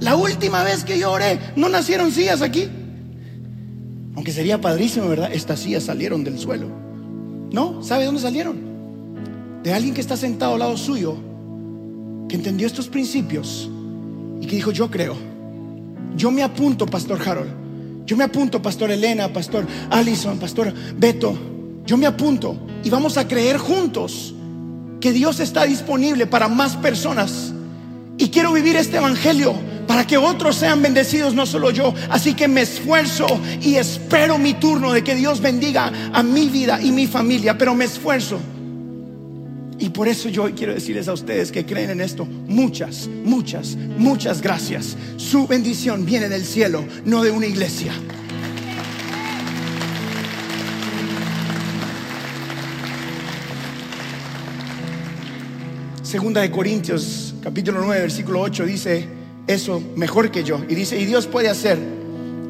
La 0.00 0.16
última 0.16 0.62
vez 0.62 0.82
que 0.82 0.98
yo 0.98 1.12
oré, 1.12 1.38
no 1.54 1.68
nacieron 1.68 2.10
sillas 2.10 2.40
aquí. 2.40 2.70
Aunque 4.14 4.32
sería 4.32 4.62
padrísimo, 4.62 5.10
¿verdad? 5.10 5.28
Estas 5.30 5.60
sillas 5.60 5.82
salieron 5.82 6.24
del 6.24 6.38
suelo. 6.38 6.68
No, 7.52 7.82
¿sabe 7.82 8.06
dónde 8.06 8.22
salieron? 8.22 8.56
De 9.62 9.74
alguien 9.74 9.92
que 9.92 10.00
está 10.00 10.16
sentado 10.16 10.54
al 10.54 10.60
lado 10.60 10.78
suyo, 10.78 11.14
que 12.30 12.36
entendió 12.36 12.66
estos 12.66 12.88
principios 12.88 13.68
y 14.40 14.46
que 14.46 14.56
dijo, 14.56 14.70
yo 14.70 14.90
creo. 14.90 15.16
Yo 16.16 16.30
me 16.30 16.42
apunto, 16.42 16.86
Pastor 16.86 17.20
Harold. 17.20 18.06
Yo 18.06 18.16
me 18.16 18.24
apunto, 18.24 18.62
Pastor 18.62 18.90
Elena, 18.90 19.30
Pastor 19.30 19.66
Allison, 19.90 20.38
Pastor 20.38 20.72
Beto. 20.96 21.52
Yo 21.86 21.96
me 21.96 22.06
apunto 22.06 22.56
y 22.82 22.90
vamos 22.90 23.16
a 23.16 23.28
creer 23.28 23.58
juntos 23.58 24.34
que 25.00 25.12
Dios 25.12 25.40
está 25.40 25.64
disponible 25.64 26.26
para 26.26 26.48
más 26.48 26.76
personas. 26.76 27.52
Y 28.16 28.28
quiero 28.28 28.52
vivir 28.52 28.76
este 28.76 28.96
evangelio 28.96 29.54
para 29.86 30.06
que 30.06 30.16
otros 30.16 30.56
sean 30.56 30.80
bendecidos, 30.80 31.34
no 31.34 31.44
solo 31.44 31.70
yo. 31.70 31.92
Así 32.08 32.34
que 32.34 32.48
me 32.48 32.62
esfuerzo 32.62 33.26
y 33.60 33.74
espero 33.74 34.38
mi 34.38 34.54
turno 34.54 34.92
de 34.92 35.04
que 35.04 35.14
Dios 35.14 35.40
bendiga 35.40 35.92
a 36.12 36.22
mi 36.22 36.48
vida 36.48 36.80
y 36.80 36.90
mi 36.90 37.06
familia, 37.06 37.58
pero 37.58 37.74
me 37.74 37.84
esfuerzo. 37.84 38.38
Y 39.78 39.90
por 39.90 40.08
eso 40.08 40.28
yo 40.28 40.50
quiero 40.54 40.72
decirles 40.72 41.08
a 41.08 41.12
ustedes 41.12 41.52
que 41.52 41.66
creen 41.66 41.90
en 41.90 42.00
esto, 42.00 42.24
muchas, 42.24 43.08
muchas, 43.24 43.76
muchas 43.98 44.40
gracias. 44.40 44.96
Su 45.16 45.46
bendición 45.46 46.06
viene 46.06 46.28
del 46.28 46.44
cielo, 46.44 46.84
no 47.04 47.22
de 47.22 47.30
una 47.30 47.46
iglesia. 47.46 47.92
Segunda 56.14 56.42
de 56.42 56.50
Corintios, 56.52 57.34
capítulo 57.42 57.82
9, 57.82 58.02
versículo 58.02 58.40
8 58.40 58.64
dice 58.66 59.08
eso 59.48 59.82
mejor 59.96 60.30
que 60.30 60.44
yo. 60.44 60.60
Y 60.68 60.76
dice, 60.76 60.96
y 60.96 61.06
Dios 61.06 61.26
puede 61.26 61.48
hacer 61.48 61.76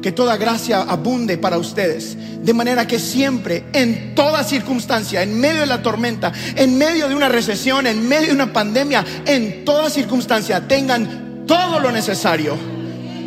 que 0.03 0.11
toda 0.11 0.37
gracia 0.37 0.83
abunde 0.83 1.39
para 1.39 1.57
ustedes, 1.57 2.15
de 2.45 2.53
manera 2.53 2.85
que 2.85 2.99
siempre, 2.99 3.63
en 3.73 4.13
toda 4.13 4.43
circunstancia, 4.43 5.23
en 5.23 5.39
medio 5.39 5.61
de 5.61 5.65
la 5.65 5.81
tormenta, 5.81 6.31
en 6.55 6.77
medio 6.77 7.09
de 7.09 7.15
una 7.15 7.27
recesión, 7.27 7.87
en 7.87 8.07
medio 8.07 8.27
de 8.27 8.33
una 8.33 8.53
pandemia, 8.53 9.03
en 9.25 9.65
toda 9.65 9.89
circunstancia, 9.89 10.67
tengan 10.67 11.47
todo 11.47 11.79
lo 11.79 11.91
necesario, 11.91 12.55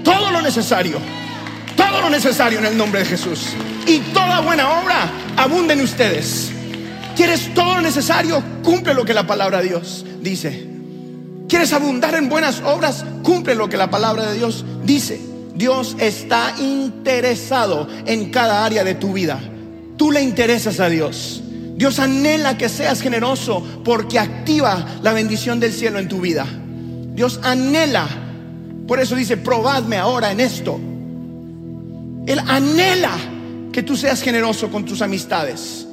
todo 0.05 0.31
lo 0.31 0.41
necesario, 0.41 1.01
todo 1.77 2.01
lo 2.01 2.11
necesario 2.11 2.61
en 2.61 2.67
el 2.67 2.77
nombre 2.77 3.01
de 3.01 3.07
Jesús. 3.07 3.41
Y 3.89 3.99
toda 4.15 4.39
buena 4.39 4.83
obra 4.83 5.11
abunde 5.37 5.75
en 5.75 5.81
ustedes. 5.81 6.53
¿Quieres 7.19 7.53
todo 7.53 7.75
lo 7.75 7.81
necesario? 7.81 8.41
Cumple 8.63 8.95
lo 8.95 9.05
que 9.05 9.13
la 9.13 9.27
palabra 9.27 9.61
de 9.61 9.71
Dios 9.71 10.07
dice. 10.21 10.69
¿Quieres 11.49 11.73
abundar 11.73 12.15
en 12.15 12.29
buenas 12.29 12.61
obras? 12.61 13.05
Cumple 13.25 13.57
lo 13.57 13.69
que 13.69 13.77
la 13.77 13.91
palabra 13.91 14.31
de 14.31 14.39
Dios 14.39 14.65
dice. 14.85 15.21
Dios 15.53 15.97
está 15.99 16.55
interesado 16.61 17.89
en 18.07 18.31
cada 18.31 18.65
área 18.65 18.85
de 18.85 18.95
tu 18.95 19.15
vida. 19.15 19.41
Tú 19.97 20.13
le 20.13 20.23
interesas 20.23 20.79
a 20.79 20.89
Dios. 20.89 21.43
Dios 21.75 21.99
anhela 21.99 22.57
que 22.57 22.69
seas 22.69 23.03
generoso 23.03 23.67
porque 23.85 24.21
activa 24.21 24.87
la 25.03 25.13
bendición 25.13 25.59
del 25.59 25.73
cielo 25.73 25.99
en 25.99 26.07
tu 26.07 26.21
vida. 26.21 26.47
Dios 27.17 27.41
anhela. 27.43 28.07
Por 28.87 29.01
eso 29.01 29.17
dice, 29.17 29.37
probadme 29.37 29.97
ahora 29.97 30.31
en 30.31 30.39
esto. 30.39 30.79
Él 32.29 32.39
anhela 32.47 33.17
que 33.73 33.83
tú 33.83 33.97
seas 33.97 34.23
generoso 34.23 34.71
con 34.71 34.85
tus 34.85 35.03
amistades. 35.03 35.88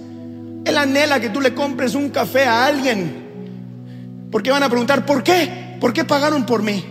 Él 0.66 0.78
anhela 0.78 1.20
que 1.20 1.30
tú 1.30 1.40
le 1.40 1.54
compres 1.54 1.96
un 1.96 2.10
café 2.10 2.46
a 2.46 2.66
alguien. 2.66 3.24
Porque 4.32 4.52
van 4.52 4.64
a 4.64 4.70
preguntar, 4.70 5.06
¿por 5.06 5.24
qué? 5.24 5.78
¿Por 5.80 5.94
qué 5.94 6.04
pagaron 6.04 6.46
por 6.46 6.64
mí? 6.64 6.84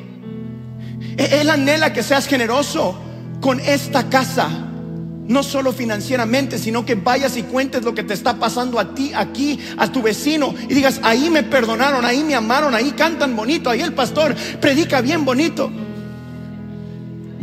E-, 1.19 1.41
Él 1.41 1.51
anhela 1.51 1.93
que 1.93 2.03
seas 2.03 2.27
generoso 2.27 2.97
con 3.41 3.61
esta 3.61 4.09
casa. 4.09 4.49
No 5.27 5.43
solo 5.43 5.73
financieramente, 5.73 6.59
sino 6.59 6.85
que 6.85 6.95
vayas 6.95 7.37
y 7.37 7.43
cuentes 7.43 7.83
lo 7.83 7.95
que 7.95 8.03
te 8.03 8.15
está 8.15 8.35
pasando 8.35 8.79
a 8.79 8.95
ti, 8.95 9.13
aquí, 9.15 9.59
a 9.79 9.91
tu 9.91 10.03
vecino. 10.03 10.55
Y 10.69 10.75
digas, 10.75 11.01
ahí 11.03 11.31
me 11.31 11.43
perdonaron, 11.43 12.05
ahí 12.05 12.23
me 12.23 12.35
amaron, 12.35 12.75
ahí 12.75 12.93
cantan 12.93 13.35
bonito, 13.35 13.71
ahí 13.71 13.81
el 13.81 13.95
pastor 13.95 14.35
predica 14.61 15.01
bien 15.01 15.25
bonito. 15.25 15.71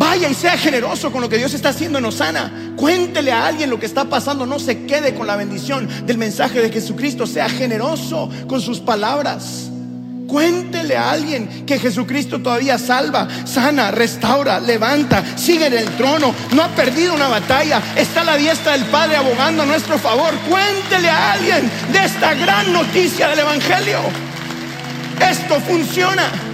Vaya 0.01 0.27
y 0.29 0.33
sea 0.33 0.57
generoso 0.57 1.11
con 1.11 1.21
lo 1.21 1.29
que 1.29 1.37
Dios 1.37 1.53
está 1.53 1.69
haciendo 1.69 1.99
en 1.99 2.05
Osana. 2.05 2.73
Cuéntele 2.75 3.31
a 3.31 3.45
alguien 3.45 3.69
lo 3.69 3.79
que 3.79 3.85
está 3.85 4.05
pasando. 4.05 4.47
No 4.47 4.57
se 4.57 4.87
quede 4.87 5.13
con 5.13 5.27
la 5.27 5.35
bendición 5.35 5.87
del 6.07 6.17
mensaje 6.17 6.59
de 6.59 6.71
Jesucristo. 6.71 7.27
Sea 7.27 7.47
generoso 7.47 8.27
con 8.47 8.59
sus 8.61 8.79
palabras. 8.79 9.69
Cuéntele 10.27 10.97
a 10.97 11.11
alguien 11.11 11.67
que 11.67 11.77
Jesucristo 11.77 12.41
todavía 12.41 12.79
salva, 12.79 13.27
sana, 13.45 13.91
restaura, 13.91 14.59
levanta, 14.59 15.23
sigue 15.37 15.67
en 15.67 15.73
el 15.73 15.89
trono, 15.97 16.33
no 16.53 16.63
ha 16.63 16.69
perdido 16.69 17.13
una 17.13 17.27
batalla, 17.27 17.81
está 17.95 18.21
a 18.21 18.23
la 18.23 18.37
diestra 18.37 18.71
del 18.71 18.85
Padre 18.85 19.17
abogando 19.17 19.61
a 19.61 19.65
nuestro 19.67 19.99
favor. 19.99 20.33
Cuéntele 20.49 21.09
a 21.09 21.33
alguien 21.33 21.69
de 21.91 22.05
esta 22.05 22.33
gran 22.33 22.73
noticia 22.73 23.27
del 23.27 23.39
Evangelio. 23.39 23.99
Esto 25.19 25.59
funciona. 25.59 26.50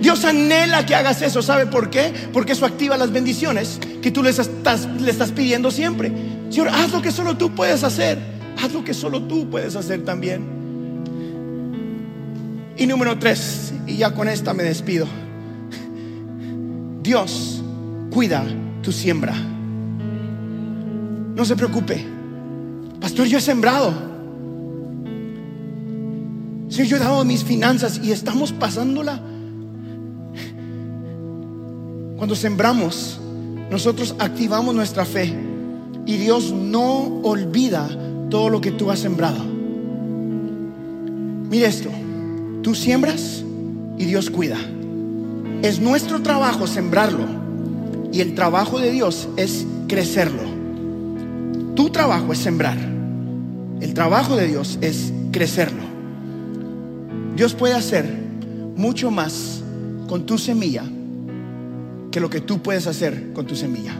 Dios 0.00 0.24
anhela 0.24 0.86
que 0.86 0.94
hagas 0.94 1.22
eso. 1.22 1.42
¿Sabe 1.42 1.66
por 1.66 1.90
qué? 1.90 2.12
Porque 2.32 2.52
eso 2.52 2.66
activa 2.66 2.96
las 2.96 3.12
bendiciones 3.12 3.78
que 4.02 4.10
tú 4.10 4.22
le 4.22 4.30
estás, 4.30 4.86
pidiendo 5.34 5.70
siempre. 5.70 6.12
Señor, 6.50 6.68
haz 6.68 6.92
lo 6.92 7.02
que 7.02 7.10
solo 7.10 7.36
tú 7.36 7.54
puedes 7.54 7.84
hacer. 7.84 8.18
haz 8.62 8.72
lo 8.72 8.84
que 8.84 8.94
solo 8.94 9.22
tú 9.22 9.48
puedes 9.50 9.76
hacer 9.76 10.04
también. 10.04 10.58
Y 12.76 12.86
número 12.86 13.18
tres, 13.18 13.72
y 13.86 13.96
ya 13.96 14.14
con 14.14 14.28
esta 14.28 14.54
me 14.54 14.62
despido. 14.62 15.06
Dios 17.02 17.62
cuida 18.10 18.44
tu 18.82 18.92
siembra. 18.92 19.34
No 21.34 21.44
se 21.44 21.56
preocupe. 21.56 22.04
Pastor, 23.00 23.26
yo 23.26 23.38
he 23.38 23.40
sembrado. 23.40 23.92
Si 26.68 26.86
yo 26.86 26.96
he 26.96 27.00
dado 27.00 27.24
mis 27.24 27.42
finanzas 27.42 28.00
y 28.02 28.12
estamos 28.12 28.52
pasándola. 28.52 29.20
Cuando 32.18 32.34
sembramos, 32.34 33.20
nosotros 33.70 34.16
activamos 34.18 34.74
nuestra 34.74 35.04
fe 35.04 35.32
y 36.04 36.16
Dios 36.16 36.52
no 36.52 37.20
olvida 37.22 37.88
todo 38.28 38.50
lo 38.50 38.60
que 38.60 38.72
tú 38.72 38.90
has 38.90 38.98
sembrado. 38.98 39.38
Mire 41.48 41.66
esto, 41.66 41.90
tú 42.62 42.74
siembras 42.74 43.44
y 43.96 44.04
Dios 44.04 44.30
cuida. 44.30 44.58
Es 45.62 45.78
nuestro 45.78 46.20
trabajo 46.20 46.66
sembrarlo 46.66 47.24
y 48.12 48.20
el 48.20 48.34
trabajo 48.34 48.80
de 48.80 48.90
Dios 48.90 49.28
es 49.36 49.64
crecerlo. 49.86 50.42
Tu 51.76 51.88
trabajo 51.90 52.32
es 52.32 52.40
sembrar. 52.40 52.78
El 53.80 53.94
trabajo 53.94 54.34
de 54.34 54.48
Dios 54.48 54.76
es 54.80 55.12
crecerlo. 55.30 55.84
Dios 57.36 57.54
puede 57.54 57.74
hacer 57.74 58.12
mucho 58.74 59.12
más 59.12 59.62
con 60.08 60.26
tu 60.26 60.36
semilla 60.36 60.82
que 62.10 62.20
lo 62.20 62.30
que 62.30 62.40
tú 62.40 62.60
puedes 62.60 62.86
hacer 62.86 63.32
con 63.32 63.46
tu 63.46 63.54
semilla. 63.54 63.94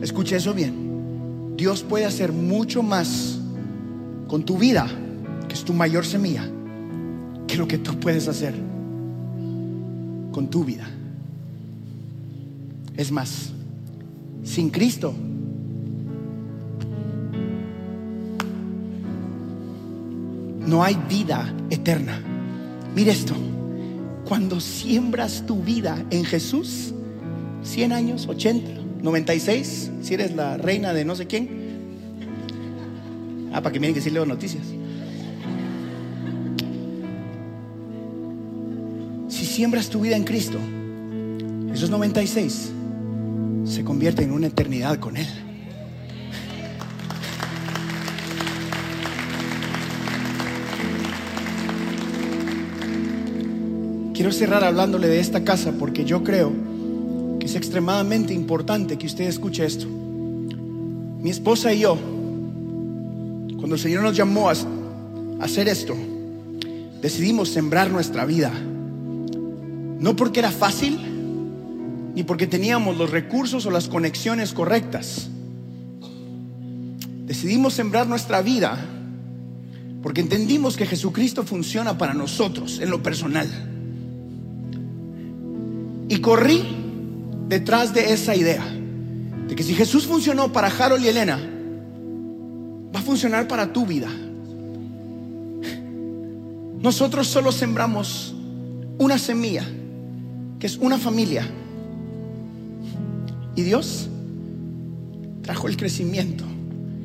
Escuche 0.00 0.36
eso 0.36 0.54
bien. 0.54 1.54
Dios 1.56 1.82
puede 1.82 2.04
hacer 2.04 2.32
mucho 2.32 2.82
más 2.82 3.38
con 4.26 4.44
tu 4.44 4.58
vida, 4.58 4.88
que 5.48 5.54
es 5.54 5.64
tu 5.64 5.72
mayor 5.72 6.04
semilla, 6.04 6.48
que 7.46 7.56
lo 7.56 7.68
que 7.68 7.78
tú 7.78 7.98
puedes 8.00 8.28
hacer 8.28 8.54
con 10.32 10.48
tu 10.50 10.64
vida. 10.64 10.88
Es 12.96 13.12
más, 13.12 13.52
sin 14.42 14.70
Cristo, 14.70 15.14
no 20.66 20.82
hay 20.82 20.98
vida 21.08 21.52
eterna. 21.70 22.20
Mire 22.94 23.12
esto, 23.12 23.34
cuando 24.26 24.60
siembras 24.60 25.44
tu 25.46 25.62
vida 25.62 26.04
en 26.10 26.24
Jesús, 26.24 26.94
100 27.62 27.92
años, 27.92 28.26
80, 28.26 28.70
96, 29.02 29.90
si 30.02 30.14
eres 30.14 30.34
la 30.34 30.56
reina 30.56 30.92
de 30.92 31.04
no 31.04 31.14
sé 31.14 31.26
quién. 31.26 31.48
Ah, 33.52 33.60
para 33.62 33.72
que 33.72 33.80
miren 33.80 33.94
que 33.94 34.00
sí 34.00 34.10
leo 34.10 34.26
noticias. 34.26 34.64
Si 39.28 39.46
siembras 39.46 39.88
tu 39.88 40.00
vida 40.00 40.16
en 40.16 40.24
Cristo, 40.24 40.58
esos 41.72 41.90
96 41.90 42.72
se 43.64 43.84
convierten 43.84 44.26
en 44.26 44.32
una 44.32 44.46
eternidad 44.46 44.98
con 44.98 45.16
Él. 45.16 45.43
Quiero 54.14 54.30
cerrar 54.30 54.62
hablándole 54.62 55.08
de 55.08 55.18
esta 55.18 55.42
casa 55.42 55.72
porque 55.76 56.04
yo 56.04 56.22
creo 56.22 56.52
que 57.40 57.46
es 57.46 57.56
extremadamente 57.56 58.32
importante 58.32 58.96
que 58.96 59.06
usted 59.06 59.24
escuche 59.24 59.66
esto. 59.66 59.88
Mi 59.88 61.30
esposa 61.30 61.74
y 61.74 61.80
yo, 61.80 61.96
cuando 63.56 63.74
el 63.74 63.80
Señor 63.80 64.04
nos 64.04 64.16
llamó 64.16 64.50
a 64.50 64.54
hacer 65.40 65.66
esto, 65.66 65.96
decidimos 67.02 67.48
sembrar 67.48 67.90
nuestra 67.90 68.24
vida. 68.24 68.52
No 68.52 70.14
porque 70.14 70.38
era 70.38 70.52
fácil, 70.52 70.96
ni 72.14 72.22
porque 72.22 72.46
teníamos 72.46 72.96
los 72.96 73.10
recursos 73.10 73.66
o 73.66 73.70
las 73.72 73.88
conexiones 73.88 74.52
correctas. 74.52 75.28
Decidimos 77.26 77.74
sembrar 77.74 78.06
nuestra 78.06 78.42
vida 78.42 78.78
porque 80.04 80.20
entendimos 80.20 80.76
que 80.76 80.86
Jesucristo 80.86 81.42
funciona 81.42 81.98
para 81.98 82.14
nosotros 82.14 82.78
en 82.78 82.90
lo 82.90 83.02
personal. 83.02 83.73
Y 86.14 86.20
corrí 86.20 86.62
detrás 87.48 87.92
de 87.92 88.12
esa 88.12 88.36
idea, 88.36 88.64
de 89.48 89.56
que 89.56 89.64
si 89.64 89.74
Jesús 89.74 90.06
funcionó 90.06 90.52
para 90.52 90.68
Harold 90.68 91.04
y 91.04 91.08
Elena, 91.08 91.40
va 92.94 93.00
a 93.00 93.02
funcionar 93.02 93.48
para 93.48 93.72
tu 93.72 93.84
vida. 93.84 94.08
Nosotros 96.80 97.26
solo 97.26 97.50
sembramos 97.50 98.32
una 98.96 99.18
semilla, 99.18 99.66
que 100.60 100.68
es 100.68 100.76
una 100.76 100.98
familia. 100.98 101.50
Y 103.56 103.62
Dios 103.62 104.08
trajo 105.42 105.66
el 105.66 105.76
crecimiento 105.76 106.44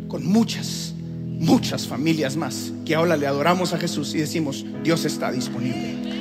con 0.07 0.23
muchas, 0.23 0.93
muchas 1.39 1.87
familias 1.87 2.35
más, 2.35 2.71
que 2.85 2.93
ahora 2.93 3.17
le 3.17 3.25
adoramos 3.25 3.73
a 3.73 3.79
Jesús 3.79 4.13
y 4.13 4.19
decimos, 4.19 4.67
Dios 4.83 5.03
está 5.03 5.31
disponible. 5.31 6.18